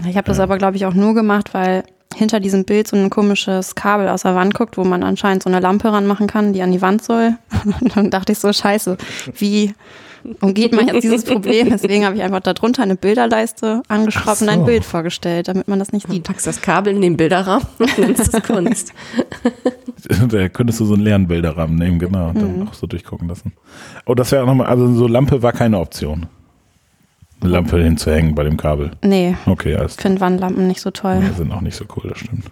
[0.08, 3.10] Ich habe das aber, glaube ich, auch nur gemacht, weil hinter diesem Bild so ein
[3.10, 6.62] komisches Kabel aus der Wand guckt, wo man anscheinend so eine Lampe ranmachen kann, die
[6.62, 7.36] an die Wand soll.
[7.80, 8.96] Und dann dachte ich so, scheiße,
[9.36, 9.74] wie
[10.40, 11.70] umgeht man jetzt dieses Problem?
[11.70, 14.64] Deswegen habe ich einfach darunter eine Bilderleiste angeschraubt und Ach ein so.
[14.66, 16.24] Bild vorgestellt, damit man das nicht Du sieht.
[16.24, 18.92] packst das Kabel in den Bilderrahmen und nimmst es Kunst.
[20.28, 22.58] Da könntest du so einen leeren Bilderrahmen nehmen, genau, und Mhm.
[22.60, 23.52] dann auch so durchgucken lassen.
[24.04, 26.26] Oh, das wäre auch nochmal, also so Lampe war keine Option.
[27.40, 28.92] Eine Lampe hinzuhängen bei dem Kabel.
[29.02, 31.20] Nee, Okay, alles ich finde Wandlampen nicht so toll.
[31.28, 32.44] Die sind auch nicht so cool, das stimmt.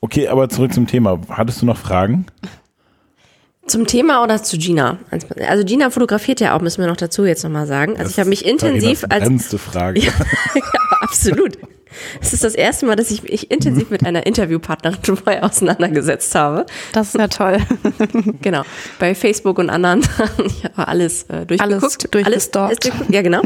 [0.00, 1.18] Okay, aber zurück zum Thema.
[1.28, 2.26] Hattest du noch Fragen?
[3.68, 4.98] Zum Thema oder zu Gina?
[5.46, 7.96] Also Gina fotografiert ja auch, müssen wir noch dazu jetzt nochmal sagen.
[7.98, 10.00] Also ich habe mich intensiv Das als brennendste Frage.
[10.54, 10.60] Ja,
[11.00, 11.58] absolut.
[12.20, 16.34] Es ist das erste Mal, dass ich mich intensiv mit einer Interviewpartnerin schon vorher auseinandergesetzt
[16.34, 16.66] habe.
[16.92, 17.58] Das ist ja toll.
[18.42, 18.62] Genau.
[18.98, 20.02] Bei Facebook und anderen.
[20.44, 22.14] Ich habe alles äh, durchgeguckt.
[22.16, 22.92] Alles durchgestalkt.
[22.92, 23.08] Alles.
[23.10, 23.42] Ja, genau.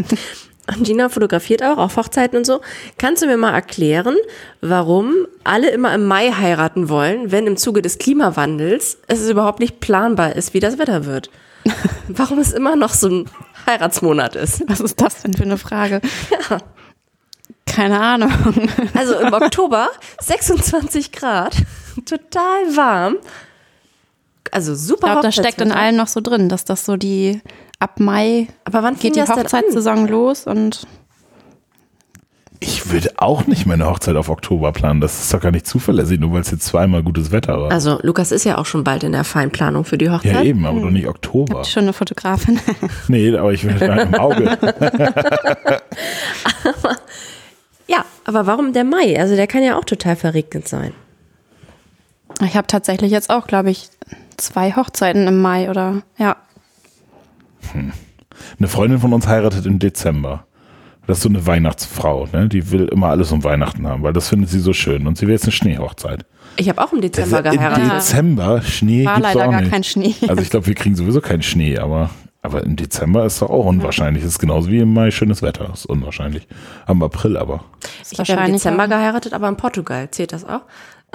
[0.68, 2.60] Und Gina fotografiert auch auf Hochzeiten und so.
[2.96, 4.16] Kannst du mir mal erklären,
[4.60, 9.80] warum alle immer im Mai heiraten wollen, wenn im Zuge des Klimawandels es überhaupt nicht
[9.80, 11.30] planbar ist, wie das Wetter wird?
[12.08, 13.30] Warum es immer noch so ein
[13.66, 14.64] Heiratsmonat ist?
[14.66, 16.00] Was ist das denn für eine Frage?
[16.50, 16.58] Ja.
[17.66, 18.32] Keine Ahnung.
[18.94, 19.88] Also im Oktober
[20.20, 21.54] 26 Grad,
[22.04, 23.16] total warm.
[24.50, 25.06] Also super.
[25.06, 27.40] Ich glaube, das steckt in allen noch so drin, dass das so die
[27.82, 29.22] ab Mai Aber wann geht die?
[29.22, 30.86] Hochzeitssaison los und
[32.60, 35.00] Ich würde auch nicht meine Hochzeit auf Oktober planen.
[35.00, 37.72] Das ist doch gar nicht zuverlässig, nur weil es jetzt zweimal gutes Wetter war.
[37.72, 40.32] Also Lukas ist ja auch schon bald in der Feinplanung für die Hochzeit.
[40.32, 41.64] ja, eben, aber doch nicht Oktober.
[41.64, 42.60] schon eine Fotografin.
[43.08, 44.56] Nee, aber ich will da im Auge.
[47.88, 49.18] Ja, aber warum der Mai?
[49.20, 50.94] Also der kann ja auch total verregnet sein.
[52.40, 53.90] Ich habe tatsächlich jetzt auch, glaube ich,
[54.38, 56.36] zwei Hochzeiten im Mai oder ja.
[58.58, 60.46] Eine Freundin von uns heiratet im Dezember.
[61.06, 62.48] Das ist so eine Weihnachtsfrau, ne?
[62.48, 65.06] Die will immer alles um Weihnachten haben, weil das findet sie so schön.
[65.08, 66.24] Und sie will jetzt eine Schneehochzeit.
[66.56, 67.92] Ich habe auch im Dezember Im geheiratet.
[67.92, 69.72] Dezember Schnee War gibt's leider auch gar nicht.
[69.72, 70.14] kein Schnee.
[70.28, 72.10] Also ich glaube, wir kriegen sowieso keinen Schnee, aber,
[72.42, 74.22] aber im Dezember ist doch auch unwahrscheinlich.
[74.22, 75.64] Das ist genauso wie im Mai schönes Wetter.
[75.64, 76.46] Das ist unwahrscheinlich.
[76.86, 77.64] Am April aber.
[78.10, 80.08] Ich habe ja im Dezember geheiratet, aber in Portugal.
[80.12, 80.62] Zählt das auch?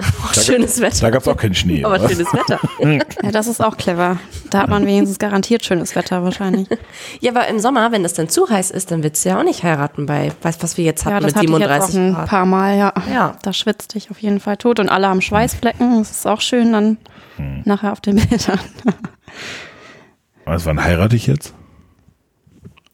[0.00, 1.00] Oh, schönes Wetter.
[1.00, 1.84] Da gab es auch keinen Schnee.
[1.84, 2.60] aber aber- schönes Wetter.
[3.22, 4.18] Ja, das ist auch clever.
[4.50, 6.68] Da hat man wenigstens garantiert schönes Wetter wahrscheinlich.
[7.20, 9.44] Ja, aber im Sommer, wenn es dann zu heiß ist, dann willst du ja auch
[9.44, 12.14] nicht heiraten bei, weißt was wir jetzt hatten Ja, das mit hatte ich jetzt 37
[12.16, 12.92] auch ein paar Mal, ja.
[13.12, 13.36] Ja.
[13.42, 15.98] Da schwitzt ich auf jeden Fall tot und alle haben Schweißflecken.
[15.98, 16.98] Das ist auch schön dann
[17.36, 17.62] Hm.
[17.64, 18.58] nachher auf den Bildern.
[20.44, 21.54] Was, wann heirate ich jetzt?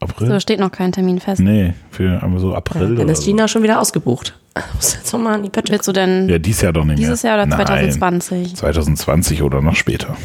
[0.05, 0.29] April?
[0.29, 1.41] So steht noch kein Termin fest.
[1.41, 3.27] nee, für aber so April Dann oder ist so.
[3.27, 4.39] Gina schon wieder ausgebucht.
[4.77, 7.09] Muss jetzt an die Pötte Willst du denn Ja, dieses Jahr doch nicht mehr.
[7.09, 7.67] dieses Jahr oder Nein.
[7.67, 8.55] 2020?
[8.57, 10.17] 2020 oder noch später.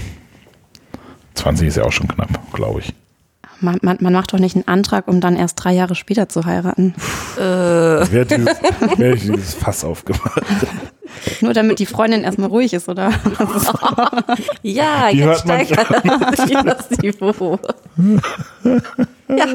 [1.35, 2.93] 20 ist ja auch schon knapp, glaube ich.
[3.61, 6.45] Man, man, man macht doch nicht einen Antrag, um dann erst drei Jahre später zu
[6.45, 6.93] heiraten.
[7.35, 8.55] Wer hat dieses,
[8.97, 10.41] wer hat dieses Fass aufgemacht?
[11.41, 13.11] Nur damit die Freundin erstmal ruhig ist, oder?
[14.61, 15.89] Ja, Die jetzt man steigert
[16.65, 17.59] das Niveau.
[19.27, 19.45] ja,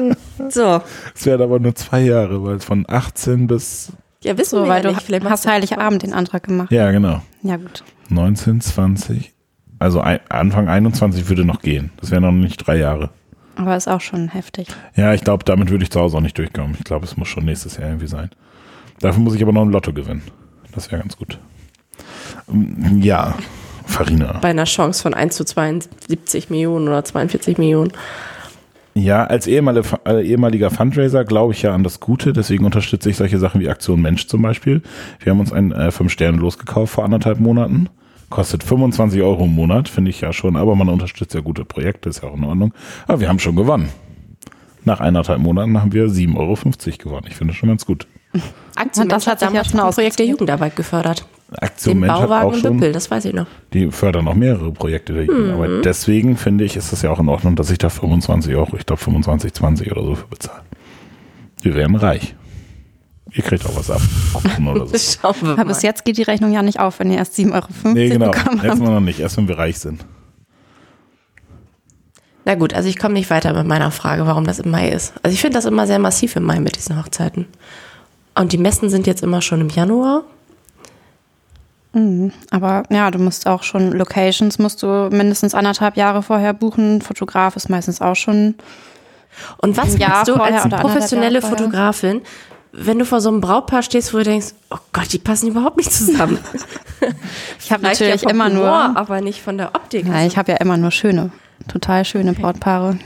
[0.49, 0.81] so.
[1.15, 3.91] Es werden aber nur zwei Jahre, weil von 18 bis.
[4.23, 5.05] Ja, wissen So, wir weil ja du nicht.
[5.05, 6.71] Vielleicht hast Heiligabend den Antrag gemacht.
[6.71, 7.21] Ja, genau.
[7.41, 7.83] Ja, gut.
[8.09, 9.33] 19, 20.
[9.79, 11.91] Also ein, Anfang 21 würde noch gehen.
[11.99, 13.11] Das wären noch nicht drei Jahre.
[13.55, 14.67] Aber ist auch schon heftig.
[14.95, 16.75] Ja, ich glaube, damit würde ich zu Hause auch nicht durchkommen.
[16.77, 18.29] Ich glaube, es muss schon nächstes Jahr irgendwie sein.
[18.99, 20.23] Dafür muss ich aber noch ein Lotto gewinnen.
[20.73, 21.39] Das wäre ganz gut.
[22.51, 23.35] Ähm, Ja,
[23.85, 24.39] Farina.
[24.41, 27.93] Bei einer Chance von 1 zu 72 Millionen oder 42 Millionen.
[28.97, 33.17] Ja, als ehemaliger, äh, ehemaliger Fundraiser glaube ich ja an das Gute, deswegen unterstütze ich
[33.17, 34.81] solche Sachen wie Aktion Mensch zum Beispiel.
[35.19, 37.89] Wir haben uns ein äh, 5 Sterne losgekauft vor anderthalb Monaten.
[38.35, 42.09] Kostet 25 Euro im Monat, finde ich ja schon, aber man unterstützt ja gute Projekte,
[42.09, 42.73] ist ja auch in Ordnung.
[43.07, 43.87] Aber wir haben schon gewonnen.
[44.83, 46.57] Nach eineinhalb Monaten haben wir 7,50 Euro
[46.97, 47.27] gewonnen.
[47.29, 48.07] Ich finde das schon ganz gut.
[48.75, 50.25] Aktion Und das hat damals schon ein Projekt der.
[50.25, 51.25] Jugendarbeit gefördert.
[51.61, 53.47] Aktion Den Mensch hat Bauwagen auch und schon, Büppel, das weiß ich noch.
[53.71, 55.53] die fördern auch mehrere Projekte der Jugend.
[55.53, 58.75] Aber deswegen finde ich, ist das ja auch in Ordnung, dass ich da 25 Euro,
[58.77, 60.63] ich glaube 25, 20 oder so für bezahle.
[61.61, 62.35] Wir werden reich.
[63.35, 63.99] Ihr kriegt auch was ab.
[64.31, 64.39] So.
[65.21, 65.65] Schauen wir Aber mal.
[65.65, 68.31] bis jetzt geht die Rechnung ja nicht auf, wenn ihr erst 7,50 Euro Nee, genau.
[68.63, 69.19] Jetzt mal noch nicht.
[69.19, 70.05] Erst wenn wir reich sind.
[72.45, 75.13] Na gut, also ich komme nicht weiter mit meiner Frage, warum das im Mai ist.
[75.21, 77.47] Also ich finde das immer sehr massiv im Mai mit diesen Hochzeiten.
[78.35, 80.23] Und die Messen sind jetzt immer schon im Januar.
[82.51, 87.01] Aber ja, du musst auch schon Locations musst du mindestens anderthalb Jahre vorher buchen.
[87.01, 88.55] Fotograf ist meistens auch schon.
[89.57, 91.41] Und was machst du vorher als professionelle?
[91.41, 92.21] Fotografin,
[92.77, 95.77] wenn du vor so einem Brautpaar stehst, wo du denkst, oh Gott, die passen überhaupt
[95.77, 96.39] nicht zusammen.
[97.59, 98.97] Ich habe natürlich ja immer Humor, nur.
[98.97, 100.07] aber nicht von der Optik.
[100.07, 101.31] Ja, ich habe ja immer nur schöne,
[101.67, 102.97] total schöne Brautpaare.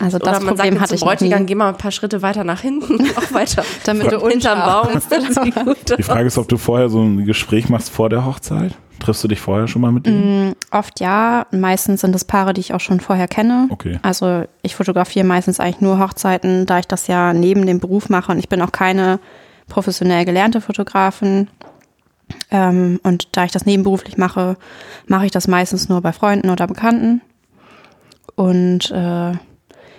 [0.00, 1.46] Also Oder das man Problem sagt hatte ich Bräutigam, nie.
[1.46, 3.64] geh mal ein paar Schritte weiter nach hinten, auch weiter.
[3.84, 5.64] Damit du hinterm unscharf Baum.
[5.64, 8.72] Gut Die Frage ist, ob du vorher so ein Gespräch machst vor der Hochzeit.
[8.98, 10.54] Triffst du dich vorher schon mal mit denen?
[10.70, 13.68] Oft ja, meistens sind es Paare, die ich auch schon vorher kenne.
[13.70, 13.98] Okay.
[14.02, 18.32] Also ich fotografiere meistens eigentlich nur Hochzeiten, da ich das ja neben dem Beruf mache
[18.32, 19.20] und ich bin auch keine
[19.68, 21.48] professionell gelernte Fotografin.
[22.50, 24.56] Ähm, und da ich das nebenberuflich mache,
[25.06, 27.20] mache ich das meistens nur bei Freunden oder Bekannten.
[28.34, 29.32] Und äh,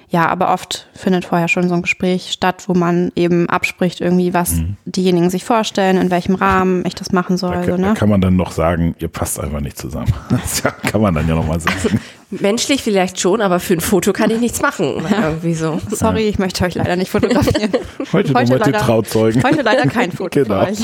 [0.10, 4.34] ja, aber oft findet vorher schon so ein Gespräch statt, wo man eben abspricht, irgendwie,
[4.34, 7.56] was diejenigen sich vorstellen, in welchem Rahmen ich das machen soll.
[7.56, 7.93] Da, so, da ne?
[7.93, 10.13] kann man dann noch sagen, ihr passt einfach nicht zusammen.
[10.30, 12.00] Das kann man dann ja nochmal sagen.
[12.30, 15.04] Menschlich vielleicht schon, aber für ein Foto kann ich nichts machen.
[15.12, 15.80] Irgendwie so.
[15.91, 17.72] Sorry, ich möchte euch leider nicht fotografieren.
[18.13, 19.43] Heute, heute, nur leider, Trauzeugen.
[19.43, 20.65] heute leider kein Foto Genau.
[20.65, 20.80] für euch.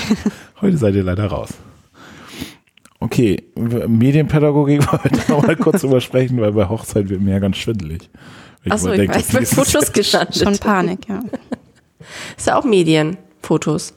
[0.61, 1.49] Heute seid ihr leider raus.
[2.99, 7.39] Okay, Medienpädagogik wollen wir noch mal kurz drüber sprechen, weil bei Hochzeit wird mir ja
[7.39, 8.09] ganz schwindelig.
[8.69, 10.35] Achso, ich denke, weiß, bei Fotos gelandet.
[10.37, 11.19] Schon Panik, ja.
[12.37, 13.93] Ist ja auch Medien, Fotos.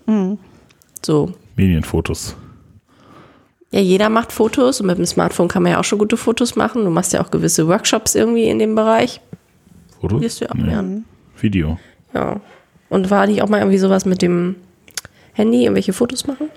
[1.05, 1.33] So.
[1.57, 2.37] Medienfotos.
[3.71, 6.57] Ja, jeder macht Fotos und mit dem Smartphone kann man ja auch schon gute Fotos
[6.57, 6.85] machen.
[6.85, 9.21] Du machst ja auch gewisse Workshops irgendwie in dem Bereich.
[10.01, 10.21] Fotos?
[10.21, 10.65] Wirst du ja auch Nee.
[10.71, 11.05] lernen.
[11.41, 11.79] Video.
[12.15, 12.41] Ja.
[12.89, 14.57] Und war nicht auch mal irgendwie sowas mit dem
[15.33, 16.49] Handy, irgendwelche Fotos machen?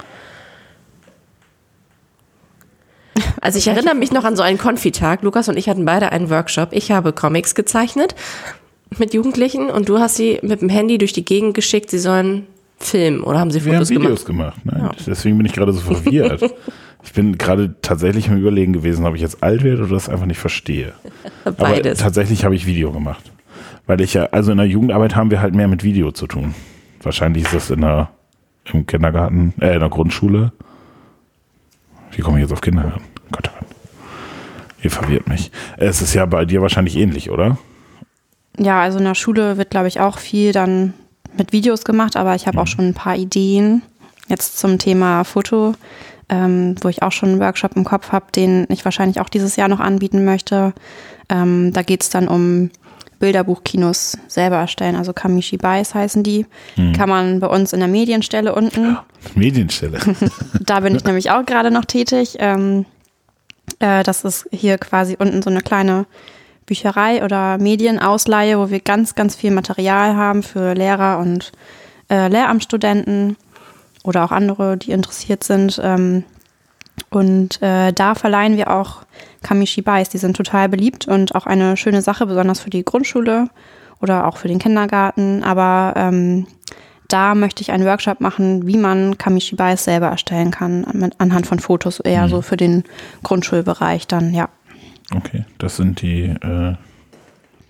[3.41, 5.21] Also ich erinnere mich noch an so einen Konfitag.
[5.23, 6.69] Lukas und ich hatten beide einen Workshop.
[6.71, 8.15] Ich habe Comics gezeichnet
[8.97, 12.47] mit Jugendlichen und du hast sie mit dem Handy durch die Gegend geschickt, sie sollen
[12.80, 14.56] filmen oder haben sie Wir haben Fotos Videos gemacht?
[14.63, 14.82] gemacht.
[14.82, 16.41] Nein, Deswegen bin ich gerade so verwirrt.
[17.04, 20.25] ich bin gerade tatsächlich im Überlegen gewesen, ob ich jetzt alt werde oder das einfach
[20.25, 20.93] nicht verstehe.
[21.45, 21.99] Aber Beides.
[21.99, 23.32] tatsächlich habe ich Video gemacht.
[23.86, 26.54] Weil ich ja, also in der Jugendarbeit haben wir halt mehr mit Video zu tun.
[27.02, 28.10] Wahrscheinlich ist das in der,
[28.71, 30.52] im Kindergarten, äh, in der Grundschule.
[32.12, 33.04] Wie komme ich jetzt auf Kindergarten?
[33.32, 33.70] Gott, oh Gott.
[34.82, 35.52] Ihr verwirrt mich.
[35.78, 37.58] Es ist ja bei dir wahrscheinlich ähnlich, oder?
[38.58, 40.94] Ja, also in der Schule wird, glaube ich, auch viel dann
[41.38, 43.82] mit Videos gemacht, aber ich habe auch schon ein paar Ideen
[44.28, 45.74] jetzt zum Thema Foto,
[46.30, 49.56] ähm, wo ich auch schon einen Workshop im Kopf habe, den ich wahrscheinlich auch dieses
[49.56, 50.74] Jahr noch anbieten möchte.
[51.30, 52.70] Ähm, da geht es dann um
[53.20, 56.46] Bilderbuchkinos selber erstellen, also Kamishi Bais heißen die.
[56.96, 58.98] Kann man bei uns in der Medienstelle unten.
[59.36, 60.00] Medienstelle.
[60.60, 62.38] Da bin ich nämlich auch gerade noch tätig.
[62.39, 62.86] Ähm,
[63.80, 66.06] äh, das ist hier quasi unten so eine kleine
[66.65, 71.52] Bücherei oder Medienausleihe, wo wir ganz, ganz viel Material haben für Lehrer und
[72.10, 73.38] äh, Lehramtsstudenten
[74.04, 75.80] oder auch andere, die interessiert sind.
[75.84, 76.24] Ähm,
[77.10, 79.04] und äh, da verleihen wir auch
[79.42, 80.10] Kamishibais.
[80.10, 83.50] Die sind total beliebt und auch eine schöne Sache, besonders für die Grundschule
[84.02, 85.44] oder auch für den Kindergarten.
[85.44, 86.46] Aber ähm,
[87.10, 91.60] da möchte ich einen Workshop machen, wie man Kamishibais selber erstellen kann, mit, anhand von
[91.60, 92.84] Fotos, eher so für den
[93.24, 94.48] Grundschulbereich dann, ja.
[95.15, 96.76] Okay, das sind die, äh,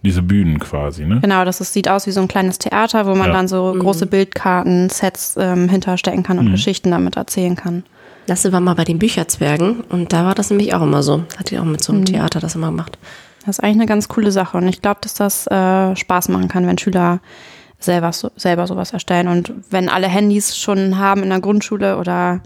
[0.04, 1.19] diese Bühnen quasi, ne?
[1.21, 3.34] Genau, das ist, sieht aus wie so ein kleines Theater, wo man Ja.
[3.34, 7.84] dann so große Bildkarten, Sets ähm, hinterstecken kann und Geschichten damit erzählen kann.
[8.28, 11.23] Lasse war mal bei den Bücherzwergen und da war das nämlich auch immer so.
[11.38, 12.97] Hat die auch mit so einem Theater das immer gemacht.
[13.45, 16.47] Das ist eigentlich eine ganz coole Sache und ich glaube, dass das äh, Spaß machen
[16.49, 17.19] kann, wenn Schüler
[17.80, 19.28] selber, so, selber sowas erstellen.
[19.28, 22.42] Und wenn alle Handys schon haben in der Grundschule oder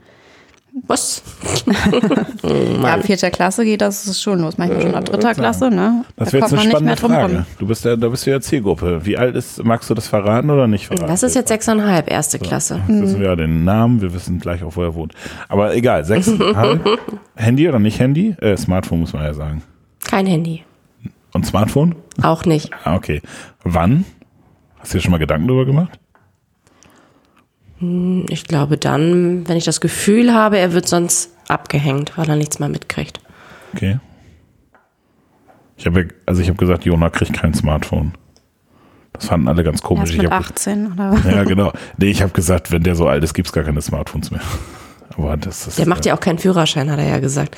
[0.87, 1.21] Was?
[2.43, 6.03] ja, ab vierter Klasse geht das ist schon los, manchmal schon ab dritter Klasse, ne?
[6.15, 7.45] Das da wäre jetzt kommt eine man nicht mehr spannende drum Frage.
[7.59, 9.05] Du bist ja, da bist du ja Zielgruppe.
[9.05, 11.07] Wie alt ist, magst du das verraten oder nicht verraten?
[11.07, 12.81] Das ist jetzt sechseinhalb, erste Klasse.
[12.87, 15.13] Jetzt wissen wir ja den Namen, wir wissen gleich auch, wo er wohnt.
[15.47, 16.83] Aber egal, sechseinhalb.
[17.35, 18.35] Handy oder nicht Handy?
[18.41, 19.61] Äh, Smartphone muss man ja sagen.
[20.03, 20.63] Kein Handy.
[21.33, 21.95] Und Smartphone?
[22.21, 22.71] Auch nicht.
[22.83, 23.21] Ah, okay.
[23.63, 24.05] Wann?
[24.83, 25.97] Hast du dir schon mal Gedanken darüber gemacht?
[28.27, 32.59] Ich glaube dann, wenn ich das Gefühl habe, er wird sonst abgehängt, weil er nichts
[32.59, 33.21] mehr mitkriegt.
[33.73, 33.99] Okay.
[35.77, 38.13] Ich habe, also ich habe gesagt, Jona kriegt kein Smartphone.
[39.13, 40.11] Das fanden alle ganz komisch.
[40.11, 41.71] Erst Ich mit hab, 18 oder ja, genau.
[41.97, 44.41] Nee, ich habe gesagt, wenn der so alt ist, gibt's gar keine Smartphones mehr.
[45.17, 45.79] Aber das ist.
[45.79, 47.55] Der macht ja auch keinen Führerschein, hat er ja gesagt.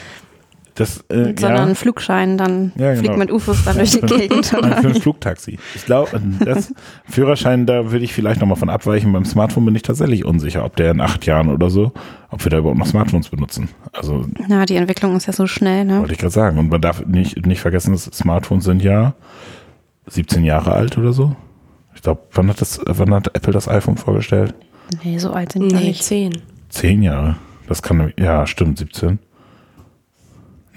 [0.75, 1.63] Das, äh, sondern ja.
[1.63, 2.99] einen Flugschein, dann Ja, genau.
[2.99, 4.51] fliegt mit UFOs dann durch die Gegend.
[4.61, 5.57] Nein, für ein Flugtaxi.
[5.73, 6.73] Ich glaube, das
[7.09, 9.11] Führerschein, da würde ich vielleicht nochmal von abweichen.
[9.13, 11.93] Beim Smartphone bin ich tatsächlich unsicher, ob der in acht Jahren oder so,
[12.29, 13.69] ob wir da überhaupt noch Smartphones benutzen.
[13.93, 15.99] Also Ja, die Entwicklung ist ja so schnell, ne?
[15.99, 16.57] wollte ich gerade sagen.
[16.59, 19.15] Und man darf nicht, nicht vergessen, dass Smartphones sind ja
[20.07, 21.35] 17 Jahre alt oder so.
[21.95, 24.53] Ich glaube, wann hat das, wann hat Apple das iPhone vorgestellt?
[25.03, 26.03] Nee, so alt sind die Nee, nicht.
[26.03, 26.41] zehn.
[26.69, 27.37] Zehn Jahre.
[27.67, 29.19] Das kann, ja, stimmt, 17.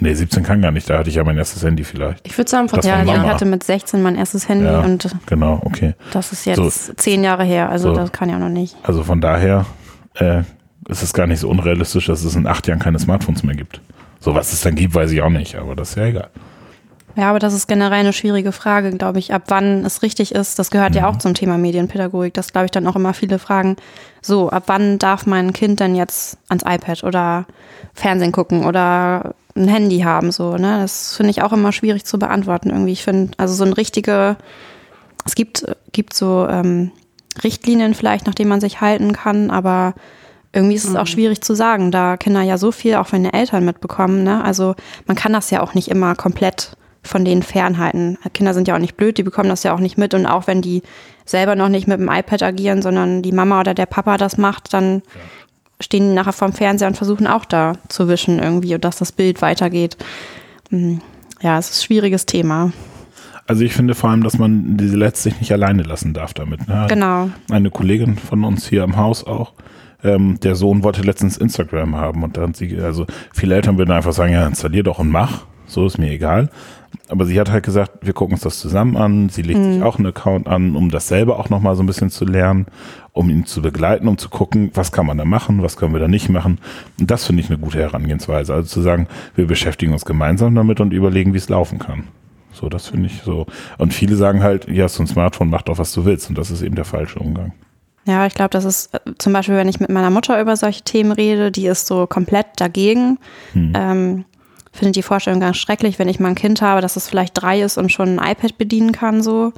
[0.01, 0.89] Nee, 17 kann gar nicht.
[0.89, 2.27] Da hatte ich ja mein erstes Handy vielleicht.
[2.27, 3.09] Ich würde sagen, vor ich Jahren.
[3.27, 5.95] hatte mit 16 mein erstes Handy Ja, und genau, okay.
[6.13, 7.95] das ist jetzt zehn Jahre her, also So.
[7.97, 8.77] das kann ja noch nicht.
[8.85, 9.67] Also von daher
[10.15, 10.43] äh,
[10.89, 13.81] ist es gar nicht so unrealistisch, dass es in acht Jahren keine Smartphones mehr gibt.
[14.21, 16.29] So was es dann gibt, weiß ich auch nicht, aber das ist ja egal.
[17.17, 20.57] Ja, aber das ist generell eine schwierige Frage, glaube ich, ab wann es richtig ist.
[20.61, 23.75] Das gehört ja auch zum Thema Medienpädagogik, dass, glaube ich, dann auch immer viele fragen,
[24.23, 27.47] so, ab wann darf mein Kind denn jetzt ans iPad oder
[27.93, 30.79] Fernsehen gucken oder ein Handy haben, so, ne?
[30.81, 32.93] Das finde ich auch immer schwierig zu beantworten irgendwie.
[32.93, 34.37] Ich finde, also so ein richtige,
[35.25, 36.93] es gibt, gibt so ähm,
[37.43, 39.95] Richtlinien vielleicht, nach denen man sich halten kann, aber
[40.53, 43.33] irgendwie ist es auch schwierig zu sagen, da Kinder ja so viel auch von den
[43.33, 44.25] Eltern mitbekommen.
[44.25, 44.43] Ne?
[44.43, 44.75] Also
[45.07, 48.19] man kann das ja auch nicht immer komplett von denen fernhalten.
[48.35, 50.15] Kinder sind ja auch nicht blöd, die bekommen das ja auch nicht mit.
[50.15, 50.83] Und auch wenn die
[51.25, 54.73] selber noch nicht mit dem iPad agieren, sondern die Mama oder der Papa das macht,
[54.73, 55.03] dann
[55.81, 59.13] stehen die nachher vorm Fernseher und versuchen auch da zu wischen irgendwie und dass das
[59.13, 59.97] Bild weitergeht.
[60.71, 61.01] Hm.
[61.41, 62.73] ja, es ist ein schwieriges Thema.
[63.47, 66.69] Also ich finde vor allem, dass man diese letztlich nicht alleine lassen darf damit.
[66.69, 66.87] Ne?
[66.91, 67.31] Genau.
[67.51, 69.55] Eine Kollegin von uns hier im Haus auch,
[70.05, 74.13] ähm, der Sohn wollte letztens Instagram haben und dann sie, also viele Eltern würden einfach
[74.13, 75.47] sagen, ja, installier doch und mach.
[75.67, 76.51] So ist mir egal.
[77.09, 79.29] Aber sie hat halt gesagt, wir gucken uns das zusammen an.
[79.31, 82.11] Sie legt sich auch einen Account an, um das selber auch nochmal so ein bisschen
[82.11, 82.67] zu lernen,
[83.13, 86.01] um ihn zu begleiten, um zu gucken, was kann man da machen, was können wir
[86.01, 86.59] da nicht machen.
[87.01, 88.53] Und das finde ich eine gute Herangehensweise.
[88.53, 92.05] Also zu sagen, wir beschäftigen uns gemeinsam damit und überlegen, wie es laufen kann.
[92.53, 93.47] So, das finde ich so.
[93.79, 96.29] Und viele sagen halt, ja, so ein Smartphone, mach doch, was du willst.
[96.29, 97.53] Und das ist eben der falsche Umgang.
[98.09, 100.83] Ja, ich glaube, das ist äh, zum Beispiel, wenn ich mit meiner Mutter über solche
[100.83, 103.19] Themen rede, die ist so komplett dagegen.
[103.55, 104.25] Ähm,
[104.79, 107.61] findet die Vorstellung ganz schrecklich, wenn ich mal ein Kind habe, dass es vielleicht drei
[107.61, 109.53] ist und schon ein iPad bedienen kann, so,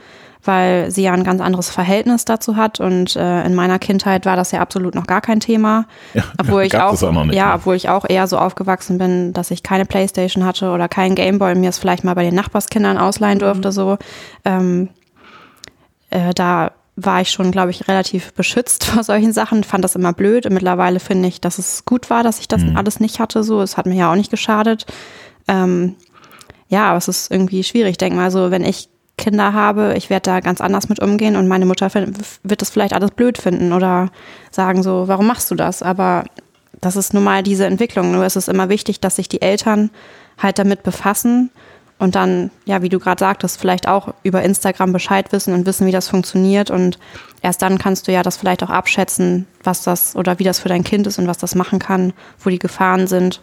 [0.45, 2.81] weil sie ja ein ganz anderes Verhältnis dazu hat.
[2.81, 5.87] Und äh, in meiner Kindheit war das ja absolut noch gar kein Thema.
[6.15, 7.55] Ja, obwohl ich auch, auch nicht, ja, ne?
[7.55, 11.53] obwohl ich auch eher so aufgewachsen bin, dass ich keine Playstation hatte oder keinen Gameboy
[11.53, 13.97] und mir es vielleicht mal bei den Nachbarskindern ausleihen durfte, so.
[14.45, 14.89] Ähm,
[16.11, 16.73] äh, da
[17.05, 20.47] war ich schon, glaube ich, relativ beschützt vor solchen Sachen, fand das immer blöd.
[20.47, 23.43] Und mittlerweile finde ich, dass es gut war, dass ich das alles nicht hatte.
[23.45, 24.87] So, es hat mir ja auch nicht geschadet.
[25.49, 25.97] Ähm,
[26.69, 27.93] ja, aber es ist irgendwie schwierig.
[27.93, 31.37] Ich denke mal so, wenn ich Kinder habe, ich werde da ganz anders mit umgehen
[31.37, 34.11] und meine Mutter wird das vielleicht alles blöd finden oder
[34.51, 35.83] sagen so, warum machst du das?
[35.83, 36.25] Aber
[36.81, 38.13] das ist nun mal diese Entwicklung.
[38.13, 39.91] Nur ist es immer wichtig, dass sich die Eltern
[40.39, 41.51] halt damit befassen
[42.01, 45.87] und dann, ja, wie du gerade sagtest, vielleicht auch über Instagram Bescheid wissen und wissen,
[45.87, 46.71] wie das funktioniert.
[46.71, 46.99] Und
[47.43, 50.71] erst dann kannst du ja das vielleicht auch abschätzen, was das oder wie das für
[50.71, 53.43] dein Kind ist und was das machen kann, wo die Gefahren sind.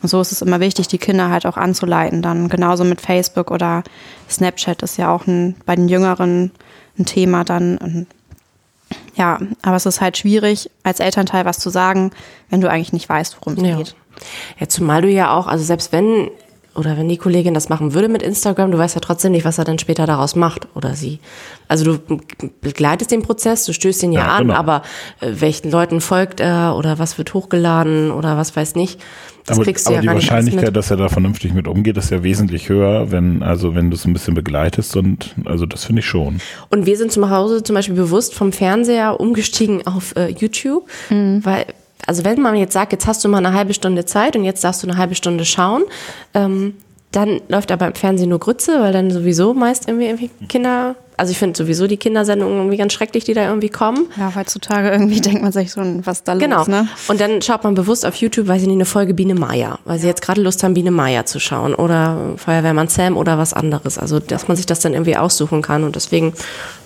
[0.00, 2.22] Und so ist es immer wichtig, die Kinder halt auch anzuleiten.
[2.22, 3.82] Dann genauso mit Facebook oder
[4.30, 6.52] Snapchat ist ja auch ein, bei den Jüngeren
[6.98, 7.78] ein Thema dann.
[7.78, 8.06] Und
[9.16, 12.12] ja, aber es ist halt schwierig, als Elternteil was zu sagen,
[12.48, 13.76] wenn du eigentlich nicht weißt, worum es Ja.
[13.76, 13.96] geht.
[14.60, 16.30] Ja, zumal du ja auch, also selbst wenn
[16.74, 19.58] oder wenn die Kollegin das machen würde mit Instagram, du weißt ja trotzdem nicht, was
[19.58, 21.18] er dann später daraus macht oder sie.
[21.68, 22.18] Also du
[22.60, 24.54] begleitest den Prozess, du stößt ihn ja, Ja, an, genau.
[24.54, 24.82] aber
[25.20, 29.00] äh, welchen Leuten folgt er oder was wird hochgeladen oder was weiß nicht.
[29.44, 30.76] Das aber kriegst du aber ja die Wahrscheinlichkeit, mit.
[30.76, 34.04] dass er da vernünftig mit umgeht, ist ja wesentlich höher, wenn, also wenn du es
[34.04, 36.40] ein bisschen begleitest und also das finde ich schon.
[36.70, 41.66] Und wir sind zu Hause zum Beispiel bewusst vom Fernseher umgestiegen auf äh, YouTube, weil,
[42.12, 44.62] also wenn man jetzt sagt, jetzt hast du mal eine halbe Stunde Zeit und jetzt
[44.62, 45.82] darfst du eine halbe Stunde schauen,
[46.34, 46.74] ähm,
[47.10, 51.30] dann läuft aber im Fernsehen nur Grütze, weil dann sowieso meist irgendwie, irgendwie Kinder, also
[51.30, 54.08] ich finde sowieso die Kindersendungen irgendwie ganz schrecklich, die da irgendwie kommen.
[54.18, 56.58] Ja, heutzutage irgendwie denkt man sich so, was da Genau.
[56.58, 56.86] los, ne?
[57.08, 60.06] Und dann schaut man bewusst auf YouTube, ich nicht, eine Folge Biene Meier, weil sie
[60.06, 63.96] jetzt gerade Lust haben, Biene Meier zu schauen oder Feuerwehrmann Sam oder was anderes.
[63.96, 66.34] Also, dass man sich das dann irgendwie aussuchen kann und deswegen,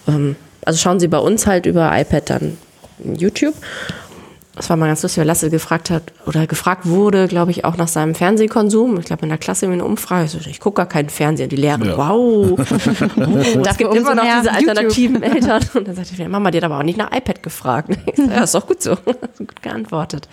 [0.06, 2.58] ähm, also schauen sie bei uns halt über iPad dann
[3.16, 3.54] YouTube.
[4.56, 7.76] Das war mal ganz lustig, weil Lasse gefragt hat oder gefragt wurde, glaube ich, auch
[7.76, 8.98] nach seinem Fernsehkonsum.
[8.98, 10.24] Ich glaube, in der Klasse irgendwie eine Umfrage.
[10.24, 11.46] Ich, so, ich gucke gar keinen Fernseher.
[11.46, 11.98] Die Lehrerin, Ja.
[11.98, 12.58] wow.
[12.60, 14.68] es Dafür gibt immer noch diese YouTube.
[14.68, 15.62] alternativen Eltern.
[15.74, 17.98] Und dann sagte ich, Mama, die hat aber auch nicht nach iPad gefragt.
[18.16, 18.96] Ja, ist doch gut so.
[19.38, 20.26] gut geantwortet.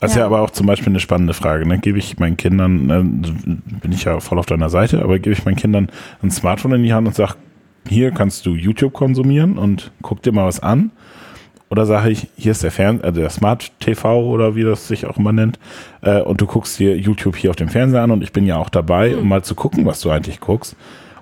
[0.00, 1.66] Das ist ja aber auch zum Beispiel eine spannende Frage.
[1.66, 1.78] Ne?
[1.78, 3.02] Gebe ich meinen Kindern, äh,
[3.80, 5.88] bin ich ja voll auf deiner Seite, aber gebe ich meinen Kindern
[6.22, 7.36] ein Smartphone in die Hand und sage,
[7.88, 10.90] hier kannst du YouTube konsumieren und guck dir mal was an.
[11.74, 15.06] Oder sage ich, hier ist der Fern also der Smart TV oder wie das sich
[15.06, 15.58] auch immer nennt,
[16.02, 18.58] äh, und du guckst dir YouTube hier auf dem Fernseher an und ich bin ja
[18.58, 20.76] auch dabei, um mal zu gucken, was du eigentlich guckst.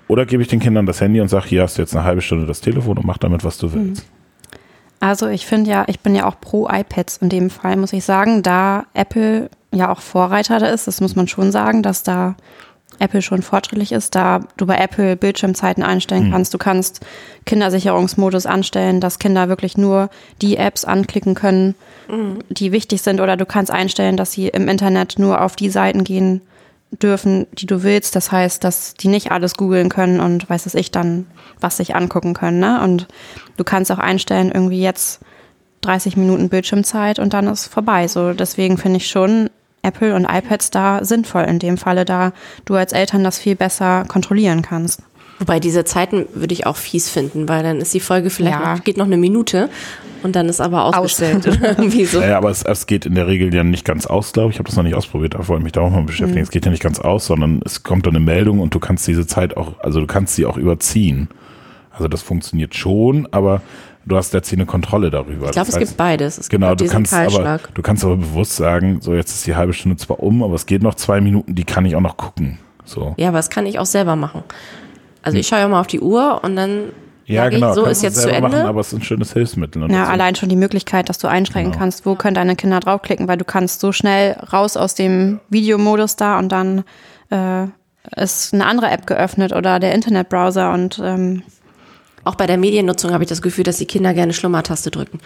[0.07, 2.21] Oder gebe ich den Kindern das Handy und sage, hier hast du jetzt eine halbe
[2.21, 4.05] Stunde das Telefon und mach damit, was du willst.
[4.99, 8.05] Also ich finde ja, ich bin ja auch pro iPads in dem Fall, muss ich
[8.05, 12.35] sagen, da Apple ja auch Vorreiter da ist, das muss man schon sagen, dass da
[12.99, 17.01] Apple schon fortschrittlich ist, da du bei Apple Bildschirmzeiten einstellen kannst, du kannst
[17.45, 20.09] Kindersicherungsmodus anstellen, dass Kinder wirklich nur
[20.41, 21.75] die Apps anklicken können,
[22.49, 26.03] die wichtig sind, oder du kannst einstellen, dass sie im Internet nur auf die Seiten
[26.03, 26.41] gehen
[27.01, 28.15] dürfen, die du willst.
[28.15, 31.25] Das heißt, dass die nicht alles googeln können und weiß es ich dann,
[31.59, 32.59] was sich angucken können.
[32.59, 32.81] Ne?
[32.83, 33.07] Und
[33.57, 35.21] du kannst auch einstellen, irgendwie jetzt
[35.81, 38.07] 30 Minuten Bildschirmzeit und dann ist vorbei.
[38.07, 39.49] So, deswegen finde ich schon
[39.83, 42.31] Apple und iPads da sinnvoll in dem Falle, da
[42.65, 45.01] du als Eltern das viel besser kontrollieren kannst.
[45.39, 48.75] Wobei diese Zeiten würde ich auch fies finden, weil dann ist die Folge vielleicht Ja.
[48.75, 49.69] noch, geht noch eine Minute
[50.21, 52.19] und dann ist aber ausgestellt oder irgendwie so.
[52.19, 54.55] Naja, aber es, es geht in der Regel ja nicht ganz aus, glaube ich.
[54.55, 56.41] Ich habe das noch nicht ausprobiert, da wollte ich mich da auch mal beschäftigen.
[56.41, 59.07] Es geht ja nicht ganz aus, sondern es kommt dann eine Meldung und du kannst
[59.07, 61.27] diese Zeit auch, also du kannst sie auch überziehen.
[61.91, 63.61] Also das funktioniert schon, aber
[64.05, 65.45] du hast jetzt hier eine Kontrolle darüber.
[65.47, 66.37] Ich glaube, es gibt beides.
[66.37, 67.73] Es gibt Genau, auch du kannst, aber, Kahlschlag.
[67.73, 70.65] du kannst aber bewusst sagen, so jetzt ist die halbe Stunde zwar um, aber es
[70.65, 72.59] geht noch zwei Minuten, die kann ich auch noch gucken.
[72.85, 73.13] So.
[73.17, 74.43] Ja, aber das kann ich auch selber machen.
[75.21, 76.89] Also ich schaue ja mal auf die Uhr und dann
[77.25, 77.69] Ja, sage genau.
[77.69, 78.57] ich, so kannst ist du jetzt zu selber Ende.
[78.57, 79.81] Machen, aber es ist ein schönes Hilfsmittel.
[79.83, 81.79] Und Ja, dazu- allein schon die Möglichkeit, dass du einschränken Genau.
[81.81, 86.17] kannst, wo können deine Kinder draufklicken, weil du kannst so schnell raus aus dem Videomodus
[86.17, 86.83] da und dann
[87.29, 87.67] äh,
[88.17, 91.41] ist eine andere App geöffnet oder der Internetbrowser und ähm,
[92.23, 95.19] Auch bei der Mediennutzung habe ich das Gefühl, dass die Kinder gerne Schlummertaste drücken.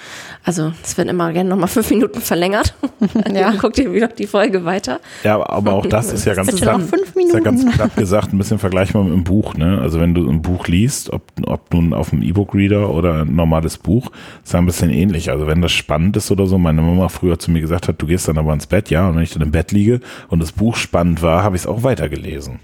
[0.44, 2.74] Also es wird immer gerne nochmal fünf Minuten verlängert.
[3.28, 3.52] Ja.
[3.52, 5.00] Dann guckt ihr wieder die Folge weiter.
[5.24, 7.78] Ja, aber auch das ist ja ganz knapp, ist ja ganz Minuten.
[7.78, 9.54] knapp gesagt ein bisschen vergleichbar mit dem Buch.
[9.56, 9.80] Ne?
[9.80, 13.78] Also wenn du ein Buch liest, ob, ob nun auf dem E-Book-Reader oder ein normales
[13.78, 14.12] Buch,
[14.44, 15.30] ist ja ein bisschen ähnlich.
[15.30, 18.08] Also wenn das spannend ist oder so, meine Mama früher zu mir gesagt hat, du
[18.08, 20.52] gehst dann aber ins Bett, ja, und wenn ich dann im Bett liege und das
[20.52, 22.60] Buch spannend war, habe ich es auch weitergelesen.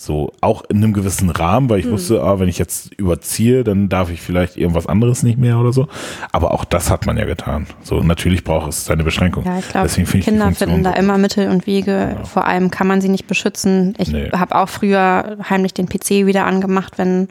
[0.00, 3.88] So, auch in einem gewissen Rahmen, weil ich wusste, ah, wenn ich jetzt überziehe, dann
[3.88, 5.88] darf ich vielleicht irgendwas anderes nicht mehr oder so.
[6.30, 7.66] Aber auch das hat man ja getan.
[7.82, 9.44] So, natürlich braucht es seine Beschränkung.
[9.44, 12.16] Ja, ich glaube, Deswegen finde ich die Kinder finden da immer Mittel und Wege.
[12.32, 13.94] Vor allem kann man sie nicht beschützen.
[13.98, 14.30] Ich Nee.
[14.30, 17.28] habe auch früher heimlich den PC wieder angemacht, wenn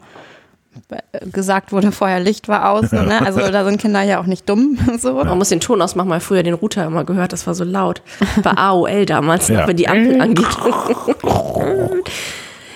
[0.90, 2.92] äh, gesagt wurde, vorher Licht war aus.
[2.92, 3.18] Ne?
[3.24, 4.76] Also da sind Kinder ja auch nicht dumm.
[4.98, 5.14] So.
[5.24, 8.02] Man muss den Ton ausmachen, weil früher den Router immer gehört, das war so laut.
[8.42, 9.66] Bei AOL damals, noch, Ja.
[9.68, 10.46] wenn die Ampel angeht.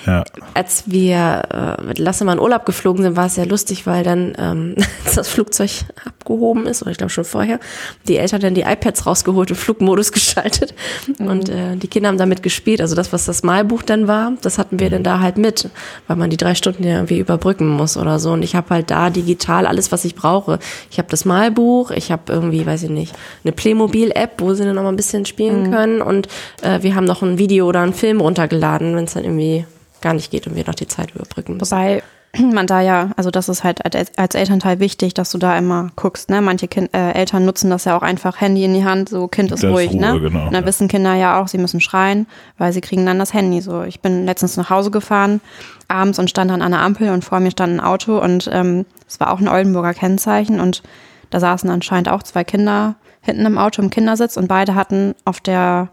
[0.06, 0.24] Ja.
[0.54, 4.02] Als wir äh, mit Lasse mal in Urlaub geflogen sind, war es sehr lustig, weil
[4.02, 4.74] dann, ähm,
[5.14, 5.70] das Flugzeug
[6.04, 7.60] abgehoben ist, oder ich glaube schon vorher,
[8.08, 10.74] die Eltern dann die iPads rausgeholt und Flugmodus geschaltet.
[11.18, 12.80] Und äh, die Kinder haben damit gespielt.
[12.80, 15.68] Also das, was das Malbuch dann war, das hatten wir dann da halt mit,
[16.06, 18.32] weil man die drei Stunden ja irgendwie überbrücken muss oder so.
[18.32, 20.58] Und ich habe halt da digital alles, was ich brauche.
[20.90, 24.74] Ich habe das Malbuch, ich habe irgendwie, weiß ich nicht, eine Playmobil-App, wo sie dann
[24.74, 26.02] noch mal ein bisschen spielen können.
[26.02, 26.28] Und
[26.62, 29.64] äh, wir haben noch ein Video oder einen Film runtergeladen, wenn es dann irgendwie
[30.02, 31.70] gar nicht geht und wir noch die Zeit überbrücken müssen.
[31.70, 32.02] Wobei
[32.38, 36.30] man da ja, also das ist halt als, Elternteil wichtig, dass du da immer guckst.
[36.30, 36.40] Ne?
[36.40, 39.52] Manche kind, äh, Eltern nutzen das ja auch einfach Handy in die Hand, so Kind
[39.52, 39.92] ist Das ist ruhig.
[39.92, 40.20] Ruhe, ne?
[40.20, 40.66] genau, und dann ja.
[40.66, 42.26] wissen Kinder ja auch, sie müssen schreien,
[42.58, 43.60] weil sie kriegen dann das Handy.
[43.60, 45.40] So, ich bin letztens nach Hause gefahren
[45.88, 48.86] abends und stand dann an der Ampel und vor mir stand ein Auto und ähm,
[49.06, 50.82] es war auch ein Oldenburger Kennzeichen und
[51.30, 55.40] da saßen anscheinend auch zwei Kinder hinten im Auto im Kindersitz und beide hatten auf
[55.40, 55.88] der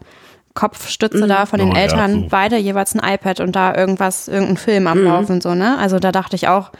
[0.54, 2.26] Kopfstütze da von den Oh ja, Eltern so.
[2.28, 5.78] beide jeweils ein iPad und da irgendwas, irgendein Film am Laufen, so, ne?
[5.78, 6.70] Also da dachte ich auch,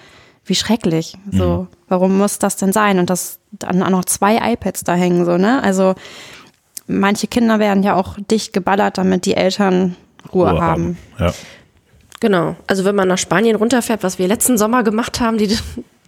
[0.44, 1.16] wie schrecklich.
[1.30, 2.98] So, warum muss das denn sein?
[2.98, 5.62] Und dass dann auch noch zwei iPads da hängen, so, ne?
[5.62, 5.94] Also
[6.86, 9.96] manche Kinder werden ja auch dicht geballert, damit die Eltern
[10.32, 10.98] Ruhe, Ruhe haben.
[11.18, 11.32] Ja.
[12.20, 12.56] Genau.
[12.66, 15.56] Also wenn man nach Spanien runterfährt, was wir letzten Sommer gemacht haben, die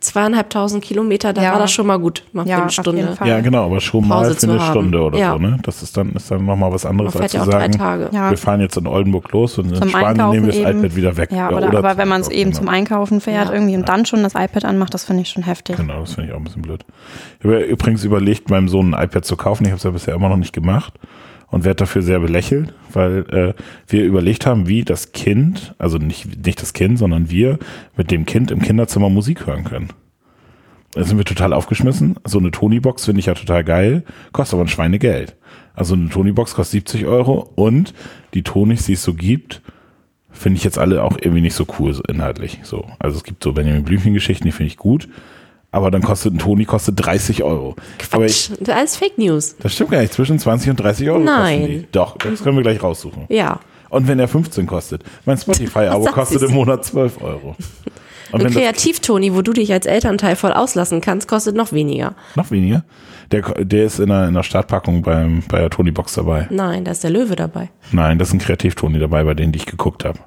[0.05, 1.53] zweieinhalbtausend Kilometer, da Ja.
[1.53, 2.23] war das schon mal gut.
[2.33, 3.01] Mal für Ja, eine auf Stunde.
[3.03, 3.29] jeden Fall.
[3.29, 4.71] ja, genau, aber schon mal Pause für zu eine haben.
[4.71, 5.33] Stunde oder Ja.
[5.33, 5.59] so, ne?
[5.63, 8.09] Das ist dann, ist dann nochmal was anderes, als zu ja auch drei sagen, Tage.
[8.13, 8.31] Ja.
[8.31, 10.81] wir fahren jetzt in Oldenburg los und in Zum Spanien Einkaufen nehmen wir das eben.
[10.81, 11.33] iPad wieder weg.
[11.33, 12.77] Ja, oder, aber wenn man es eben zum genau.
[12.79, 13.55] Einkaufen fährt, Ja.
[13.55, 15.77] irgendwie und dann schon das iPad anmacht, das finde ich schon heftig.
[15.77, 16.85] Genau, das finde ich auch ein bisschen blöd.
[17.39, 19.65] Ich habe ja übrigens überlegt, meinem Sohn ein iPad zu kaufen.
[19.65, 20.95] Ich habe es ja bisher immer noch nicht gemacht
[21.53, 23.55] und werde dafür sehr belächelt, weil äh,
[23.87, 27.59] wir überlegt haben, wie das Kind, also nicht, nicht das Kind, sondern wir
[27.95, 29.91] mit dem Kind im Kinderzimmer Musik hören können.
[30.93, 32.17] Da sind wir total aufgeschmissen.
[32.25, 35.37] So eine Tony-Box finde ich ja total geil, kostet aber ein Schweinegeld.
[35.75, 37.93] Also eine Tony-Box kostet 70 Euro und
[38.33, 39.61] die Tonis, die es so gibt,
[40.31, 42.61] finde ich jetzt alle auch irgendwie nicht so cool inhaltlich.
[42.63, 45.07] So, also es gibt so Benjamin Blümchen-Geschichten, die finde ich gut,
[45.73, 47.75] aber dann kostet ein Toni kostet 30 Euro.
[48.13, 48.51] Aber ich, Quatsch.
[48.51, 49.57] Das ist alles Fake News.
[49.59, 50.13] das stimmt gar nicht.
[50.13, 51.61] Zwischen 20 und 30 Euro Nein.
[51.61, 51.87] kosten die.
[51.91, 53.25] Doch, das können wir gleich raussuchen.
[53.29, 53.59] Ja.
[53.89, 56.53] Und wenn er 15 kostet, mein Spotify-Abo kostet im?
[56.53, 57.57] Monat 12 Euro.
[58.33, 62.15] Und Ein Kreativtoni, wo du dich als Elternteil voll auslassen kannst, kostet noch weniger.
[62.35, 62.83] noch weniger,
[63.31, 66.47] der, der ist in der, in der Startpackung beim, bei der Tony-Box dabei.
[66.51, 67.69] Nein, da ist der Löwe dabei.
[67.93, 70.19] Nein, das ist ein Kreativ-Toni dabei, bei denen die ich geguckt habe.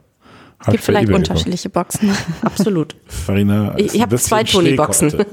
[0.65, 2.09] Hab Gibt vielleicht eBay unterschiedliche Boxen.
[2.41, 2.95] Absolut.
[3.07, 5.27] Farina Ich- ist ich ein hab bisschen zwei heute.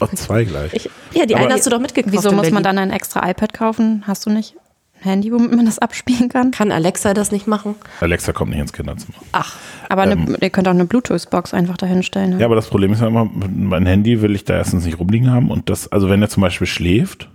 [0.00, 0.72] Oh, zwei gleich.
[0.74, 2.14] Ich, ja, die Aber- eine hast du doch mitgekauft.
[2.14, 4.04] Wieso muss man dann ein extra iPad kaufen?
[4.06, 4.54] Hast du nicht
[5.02, 6.50] ein Handy, womit man das abspielen kann?
[6.50, 7.74] Kann Alexa das nicht machen?
[8.00, 9.16] Alexa kommt nicht ins Kinderzimmer.
[9.32, 9.56] Ach,
[9.88, 12.30] Aber eine, ihr könnt auch eine Bluetooth-Box einfach dahinstellen.
[12.30, 12.34] Ne?
[12.36, 12.40] Ähm.
[12.40, 15.30] Ja, aber das Problem ist ja immer, mein Handy will ich da erstens nicht rumliegen
[15.30, 17.30] haben und das, also wenn er zum Beispiel schläft,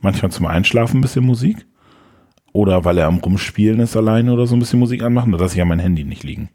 [0.00, 1.64] manchmal zum Einschlafen ein bisschen Musik
[2.52, 5.54] oder weil er am Rumspielen ist alleine oder so ein bisschen Musik anmachen, da lasse
[5.54, 6.50] ich ja mein Handy nicht liegen.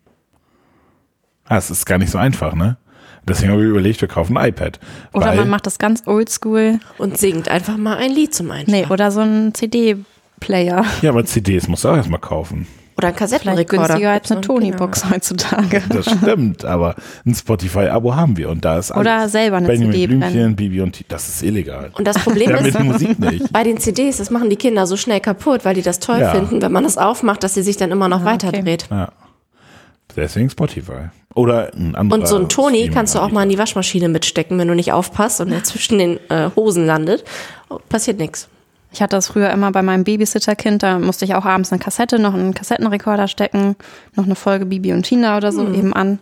[1.50, 2.78] Ah, es ist gar nicht so einfach, ne?
[3.28, 4.80] Deswegen habe ich überlegt, wir kaufen ein iPad.
[5.14, 6.80] Oder man macht das ganz oldschool.
[6.98, 8.72] und singt einfach mal ein Lied zum Einschlafen.
[8.88, 10.86] Nee, oder so ein CD-Player.
[11.02, 12.66] ja, aber CDs musst du auch erstmal kaufen.
[12.98, 13.86] Oder ein Kassettenrekorder.
[13.88, 15.82] günstiger als eine Tony-Box heutzutage.
[15.90, 16.96] Das stimmt, aber
[17.26, 19.00] ein Spotify-Abo haben wir und da ist alles.
[19.02, 20.20] Oder selber eine Benjamin CD brennen.
[20.32, 21.92] Blümchen, Bibi und T das ist illegal.
[21.94, 25.64] Und das Problem Ja, ist, bei den CDs, das machen die Kinder so schnell kaputt,
[25.64, 26.32] weil die das toll Ja.
[26.32, 28.88] finden, wenn man das aufmacht, dass sie sich dann immer noch Ah, weiterdreht.
[28.92, 29.10] Ja.
[30.16, 31.10] Deswegen Spotify.
[31.36, 32.20] Oder ein anderer.
[32.20, 34.92] Und so ein Toni kannst du auch mal in die Waschmaschine mitstecken, wenn du nicht
[34.92, 37.24] aufpasst und er zwischen den äh, Hosen landet.
[37.88, 38.50] Passiert nichts.
[38.92, 42.18] Ich hatte das früher immer bei meinem Babysitter-Kind, da musste ich auch abends eine Kassette,
[42.18, 43.76] noch einen Kassettenrekorder stecken,
[44.16, 46.18] noch eine Folge Bibi und Tina oder so eben an.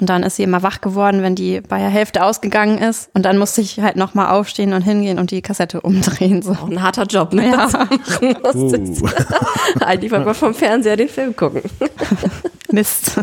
[0.00, 3.10] Und dann ist sie immer wach geworden, wenn die bei der Hälfte ausgegangen ist.
[3.14, 6.40] Und dann musste ich halt nochmal aufstehen und hingehen und die Kassette umdrehen.
[6.42, 6.52] So.
[6.52, 7.50] Auch ein harter Job, ne?
[7.50, 7.68] Ja.
[8.54, 8.72] Uh.
[9.80, 11.62] Eigentlich wollte man vom Fernseher den Film gucken.
[12.72, 13.20] Mist.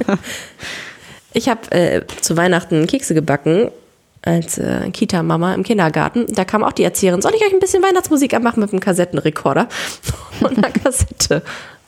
[1.34, 3.70] Ich habe äh, zu Weihnachten Kekse gebacken
[4.22, 6.26] als äh, Kita-Mama im Kindergarten.
[6.30, 9.68] Da kam auch die Erzieherin, soll ich euch ein bisschen Weihnachtsmusik anmachen mit einem Kassettenrekorder
[10.42, 11.42] und einer Kassette?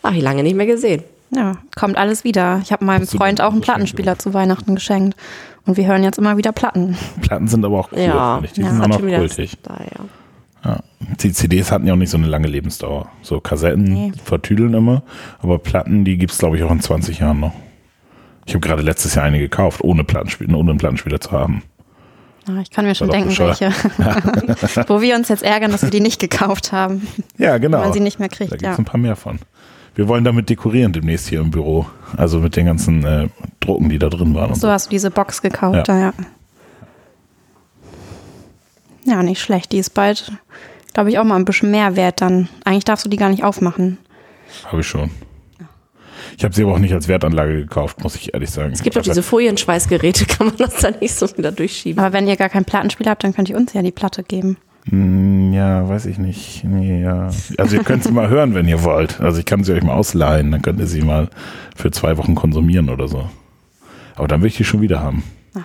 [0.03, 1.03] Ach, ich lange nicht mehr gesehen.
[1.29, 2.61] Ja, kommt alles wieder.
[2.63, 5.17] Ich habe meinem Freund auch einen Plattenspieler zu Weihnachten geschenkt.
[5.65, 6.97] Und wir hören jetzt immer wieder Platten.
[7.21, 8.53] Platten sind aber auch cool, Ja, finde ich.
[8.53, 9.57] Die ja, sind auch hat noch kultig.
[9.63, 10.05] Da, ja.
[10.63, 10.79] Ja.
[11.21, 13.09] Die CDs hatten ja auch nicht so eine lange Lebensdauer.
[13.21, 14.11] So Kassetten Nee.
[14.23, 15.03] vertüdeln immer,
[15.39, 17.53] aber Platten, die gibt's glaube ich auch in 20 Jahren noch.
[18.45, 21.63] Ich habe gerade letztes Jahr eine gekauft, ohne Plattenspieler, ohne einen Plattenspieler zu haben.
[22.47, 23.59] Ja, ich kann mir schon denken, bescheuert.
[23.59, 24.85] welche.
[24.87, 27.05] Wo wir uns jetzt ärgern, dass wir die nicht gekauft haben.
[27.37, 27.79] Ja, genau.
[27.79, 28.77] man sie nicht mehr Da kriegt, gibt's ja.
[28.77, 29.39] ein paar mehr von.
[29.97, 31.87] Wir wollen damit dekorieren demnächst hier im Büro.
[32.15, 33.29] Also mit den ganzen äh,
[33.59, 34.51] Drucken, die da drin waren.
[34.51, 35.81] Und So hast du diese Box gekauft, Ja.
[35.83, 36.13] da, ja.
[39.05, 39.71] Ja, nicht schlecht.
[39.71, 40.31] Die ist bald,
[40.93, 42.47] glaube ich, auch mal ein bisschen mehr wert dann.
[42.63, 43.97] Eigentlich darfst du die gar nicht aufmachen.
[44.65, 45.09] Habe ich schon.
[46.37, 48.73] Ich habe sie aber auch nicht als Wertanlage gekauft, muss ich ehrlich sagen.
[48.73, 51.99] Es gibt doch diese Folienschweißgeräte, kann man das dann nicht so wieder durchschieben.
[52.03, 54.57] Aber wenn ihr gar keinen Plattenspieler habt, dann könnt ihr uns ja die Platte geben.
[54.89, 56.63] Hm, Ja, weiß ich nicht.
[56.63, 57.29] Nee, ja.
[57.57, 59.19] Also ihr könnt sie mal hören, wenn ihr wollt.
[59.21, 61.29] Also ich kann sie euch mal ausleihen, dann könnt ihr sie mal
[61.75, 63.29] für zwei Wochen konsumieren oder so.
[64.15, 65.23] Aber dann will ich die schon wieder haben.
[65.55, 65.63] Ach.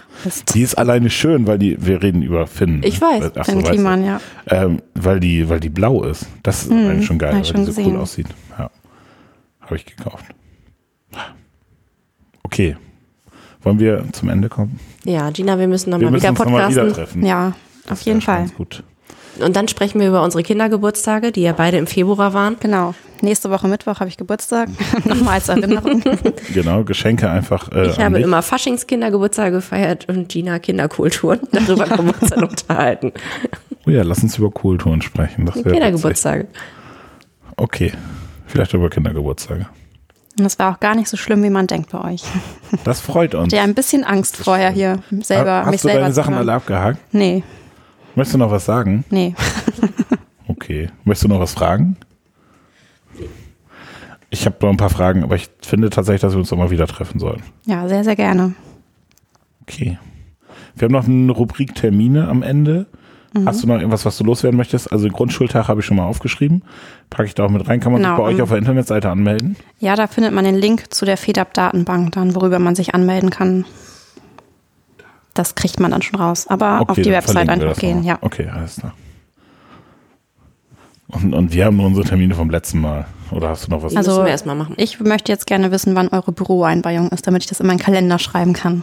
[0.54, 2.82] Die ist alleine schön, weil die, wir reden über Finn.
[2.84, 3.62] Ich weiß, Ach so, Finn.
[3.64, 4.20] Kliman, ja.
[4.46, 6.26] Ähm, weil die, weil die blau ist.
[6.42, 7.96] Das ist Hm, eigentlich schon geil, weil ich die schon so cool gesehen.
[7.96, 8.26] aussieht.
[8.58, 8.70] Ja.
[9.60, 10.24] Habe ich gekauft.
[12.42, 12.76] Okay.
[13.62, 14.78] Wollen wir zum Ende kommen?
[15.04, 16.94] Ja, Gina, wir müssen Wir nochmal wieder uns nochmal wieder podcasten.
[17.20, 17.26] treffen.
[17.26, 17.52] Ja,
[17.88, 18.46] auf jeden Das wär Fall.
[18.56, 18.82] Gut.
[19.40, 22.56] Und dann sprechen wir über unsere Kindergeburtstage, die ja beide im Februar waren.
[22.60, 22.94] Genau.
[23.22, 24.68] Nächste Woche Mittwoch habe ich Geburtstag.
[25.04, 26.02] Nochmal als Erinnerung.
[26.52, 27.70] Genau, Geschenke einfach.
[27.72, 28.24] Äh, Ich an habe dich.
[28.24, 31.40] immer Faschings-Kindergeburtstage gefeiert und Gina Kinderkulturen.
[31.52, 33.12] Darüber können wir uns dann unterhalten.
[33.86, 35.46] Oh ja, lass uns über Kulturen sprechen.
[35.46, 35.72] Das wäre witzig.
[35.80, 36.46] Kindergeburtstage.
[37.56, 37.92] Okay,
[38.46, 39.66] vielleicht über Kindergeburtstage.
[40.38, 42.22] Und das war auch gar nicht so schlimm, wie man denkt bei euch.
[42.84, 43.52] Das freut uns.
[43.52, 46.52] Ich hatte ein bisschen Angst vorher hier, selber, Hast mich du selber deine Sachen alle
[46.54, 46.98] abgehakt?
[47.12, 47.42] Nee,
[48.14, 49.04] Möchtest du noch was sagen?
[49.10, 49.34] nee.
[50.48, 50.90] Okay.
[51.04, 51.96] Möchtest du noch was fragen?
[54.30, 56.70] Ich habe noch ein paar Fragen, aber ich finde tatsächlich, dass wir uns noch mal
[56.70, 57.42] wieder treffen sollen.
[57.64, 58.54] Ja, sehr, sehr gerne.
[59.62, 59.98] Okay.
[60.74, 62.86] Wir haben noch eine Rubrik Termine am Ende.
[63.34, 63.46] Mhm.
[63.46, 64.92] Hast du noch irgendwas, was du loswerden möchtest?
[64.92, 66.62] Also Grundschultag habe ich schon mal aufgeschrieben.
[67.10, 67.80] Packe ich da auch mit rein.
[67.80, 69.56] Kann man Genau, sich bei euch ähm, auf der Internetseite anmelden?
[69.80, 73.64] Ja, da findet man den Link zu der FEDAP-Datenbank dann, worüber man sich anmelden kann.
[75.34, 76.46] Das kriegt man dann schon raus.
[76.48, 78.18] Aber auf die Website einfach gehen, ja.
[78.20, 78.92] Okay, alles klar.
[81.08, 83.06] Und, und wir haben nur unsere Termine vom letzten Mal.
[83.30, 83.94] Oder hast du noch was?
[83.94, 84.74] Also- müssen wir erstmal machen.
[84.78, 88.18] Ich möchte jetzt gerne wissen, wann eure Büroeinweihung ist, damit ich das in meinen Kalender
[88.18, 88.82] schreiben kann.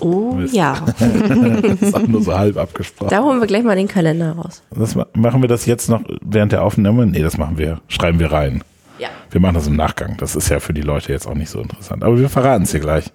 [0.00, 0.54] Oh Mist.
[0.54, 3.10] ja, das ist auch nur so halb abgesprochen.
[3.10, 4.62] da holen wir gleich mal den Kalender raus.
[4.70, 7.04] Das, ma- machen wir das jetzt noch während der Aufnahme?
[7.06, 7.80] Nee, das machen wir.
[7.88, 8.62] Schreiben wir rein.
[8.98, 9.08] Ja.
[9.30, 10.16] Wir machen das im Nachgang.
[10.18, 12.04] Das ist ja für die Leute jetzt auch nicht so interessant.
[12.04, 13.12] Aber wir verraten es dir gleich.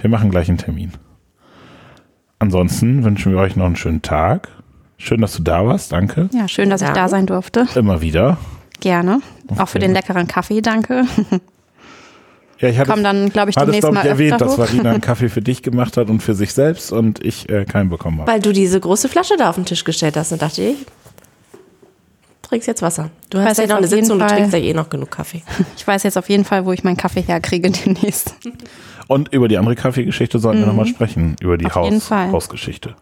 [0.00, 0.92] Wir machen gleich einen Termin.
[2.38, 4.48] Ansonsten wünschen wir euch noch einen schönen Tag.
[4.96, 5.92] Schön, dass du da warst.
[5.92, 6.28] Danke.
[6.32, 7.00] Ja, schön, dass ich Danke.
[7.00, 7.66] da sein durfte.
[7.74, 8.36] Immer wieder.
[8.80, 9.20] Gerne.
[9.56, 9.86] Auch für Okay.
[9.86, 11.04] den leckeren Kaffee, danke.
[12.60, 14.46] Ja, ich hatte, Komm dann, glaube ich, hatte es, demnächst glaube mal ich, erwähnt, öfter
[14.46, 14.66] dass hoch.
[14.66, 17.88] Farina einen Kaffee für dich gemacht hat und für sich selbst und ich äh, keinen
[17.88, 18.32] bekommen habe.
[18.32, 20.76] Weil du diese große Flasche da auf den Tisch gestellt hast, und dachte ich,
[22.48, 23.10] trinkst jetzt Wasser.
[23.30, 25.42] Du Weiß hast ja noch eine Sitzung, du Fall- trinkst ja eh noch genug Kaffee.
[25.76, 28.34] Ich weiß jetzt auf jeden Fall, wo ich meinen Kaffee herkriege demnächst.
[29.06, 31.36] Und über die andere Kaffeegeschichte sollten wir nochmal sprechen.
[31.40, 31.70] Über die Mhm.
[31.70, 32.10] Auf Haus.
[32.32, 32.94] Hausgeschichte.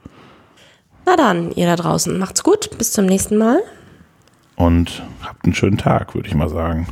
[1.04, 2.70] Na dann, ihr da draußen, macht's gut.
[2.78, 3.58] Bis zum nächsten Mal.
[4.56, 6.86] Und habt einen schönen Tag, würde ich mal sagen.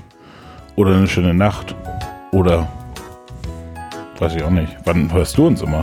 [0.76, 1.74] Oder eine schöne Nacht.
[2.32, 2.68] Oder
[4.18, 4.76] weiß ich auch nicht.
[4.84, 5.80] Wann hörst du uns immer?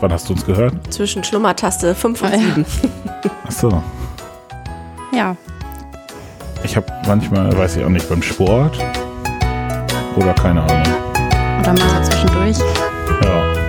[0.00, 0.74] Wann hast du uns gehört?
[0.92, 2.38] Zwischen Schlummertaste 5 und Ah, ja.
[2.54, 2.66] 7.
[3.46, 3.82] Ach so.
[5.12, 5.36] Ja,
[6.64, 8.78] Ich habe manchmal, weiß ich auch nicht, beim Sport.
[10.16, 10.82] Oder keine Ahnung.
[11.60, 12.58] oder mal so zwischendurch.
[13.22, 13.63] Ja.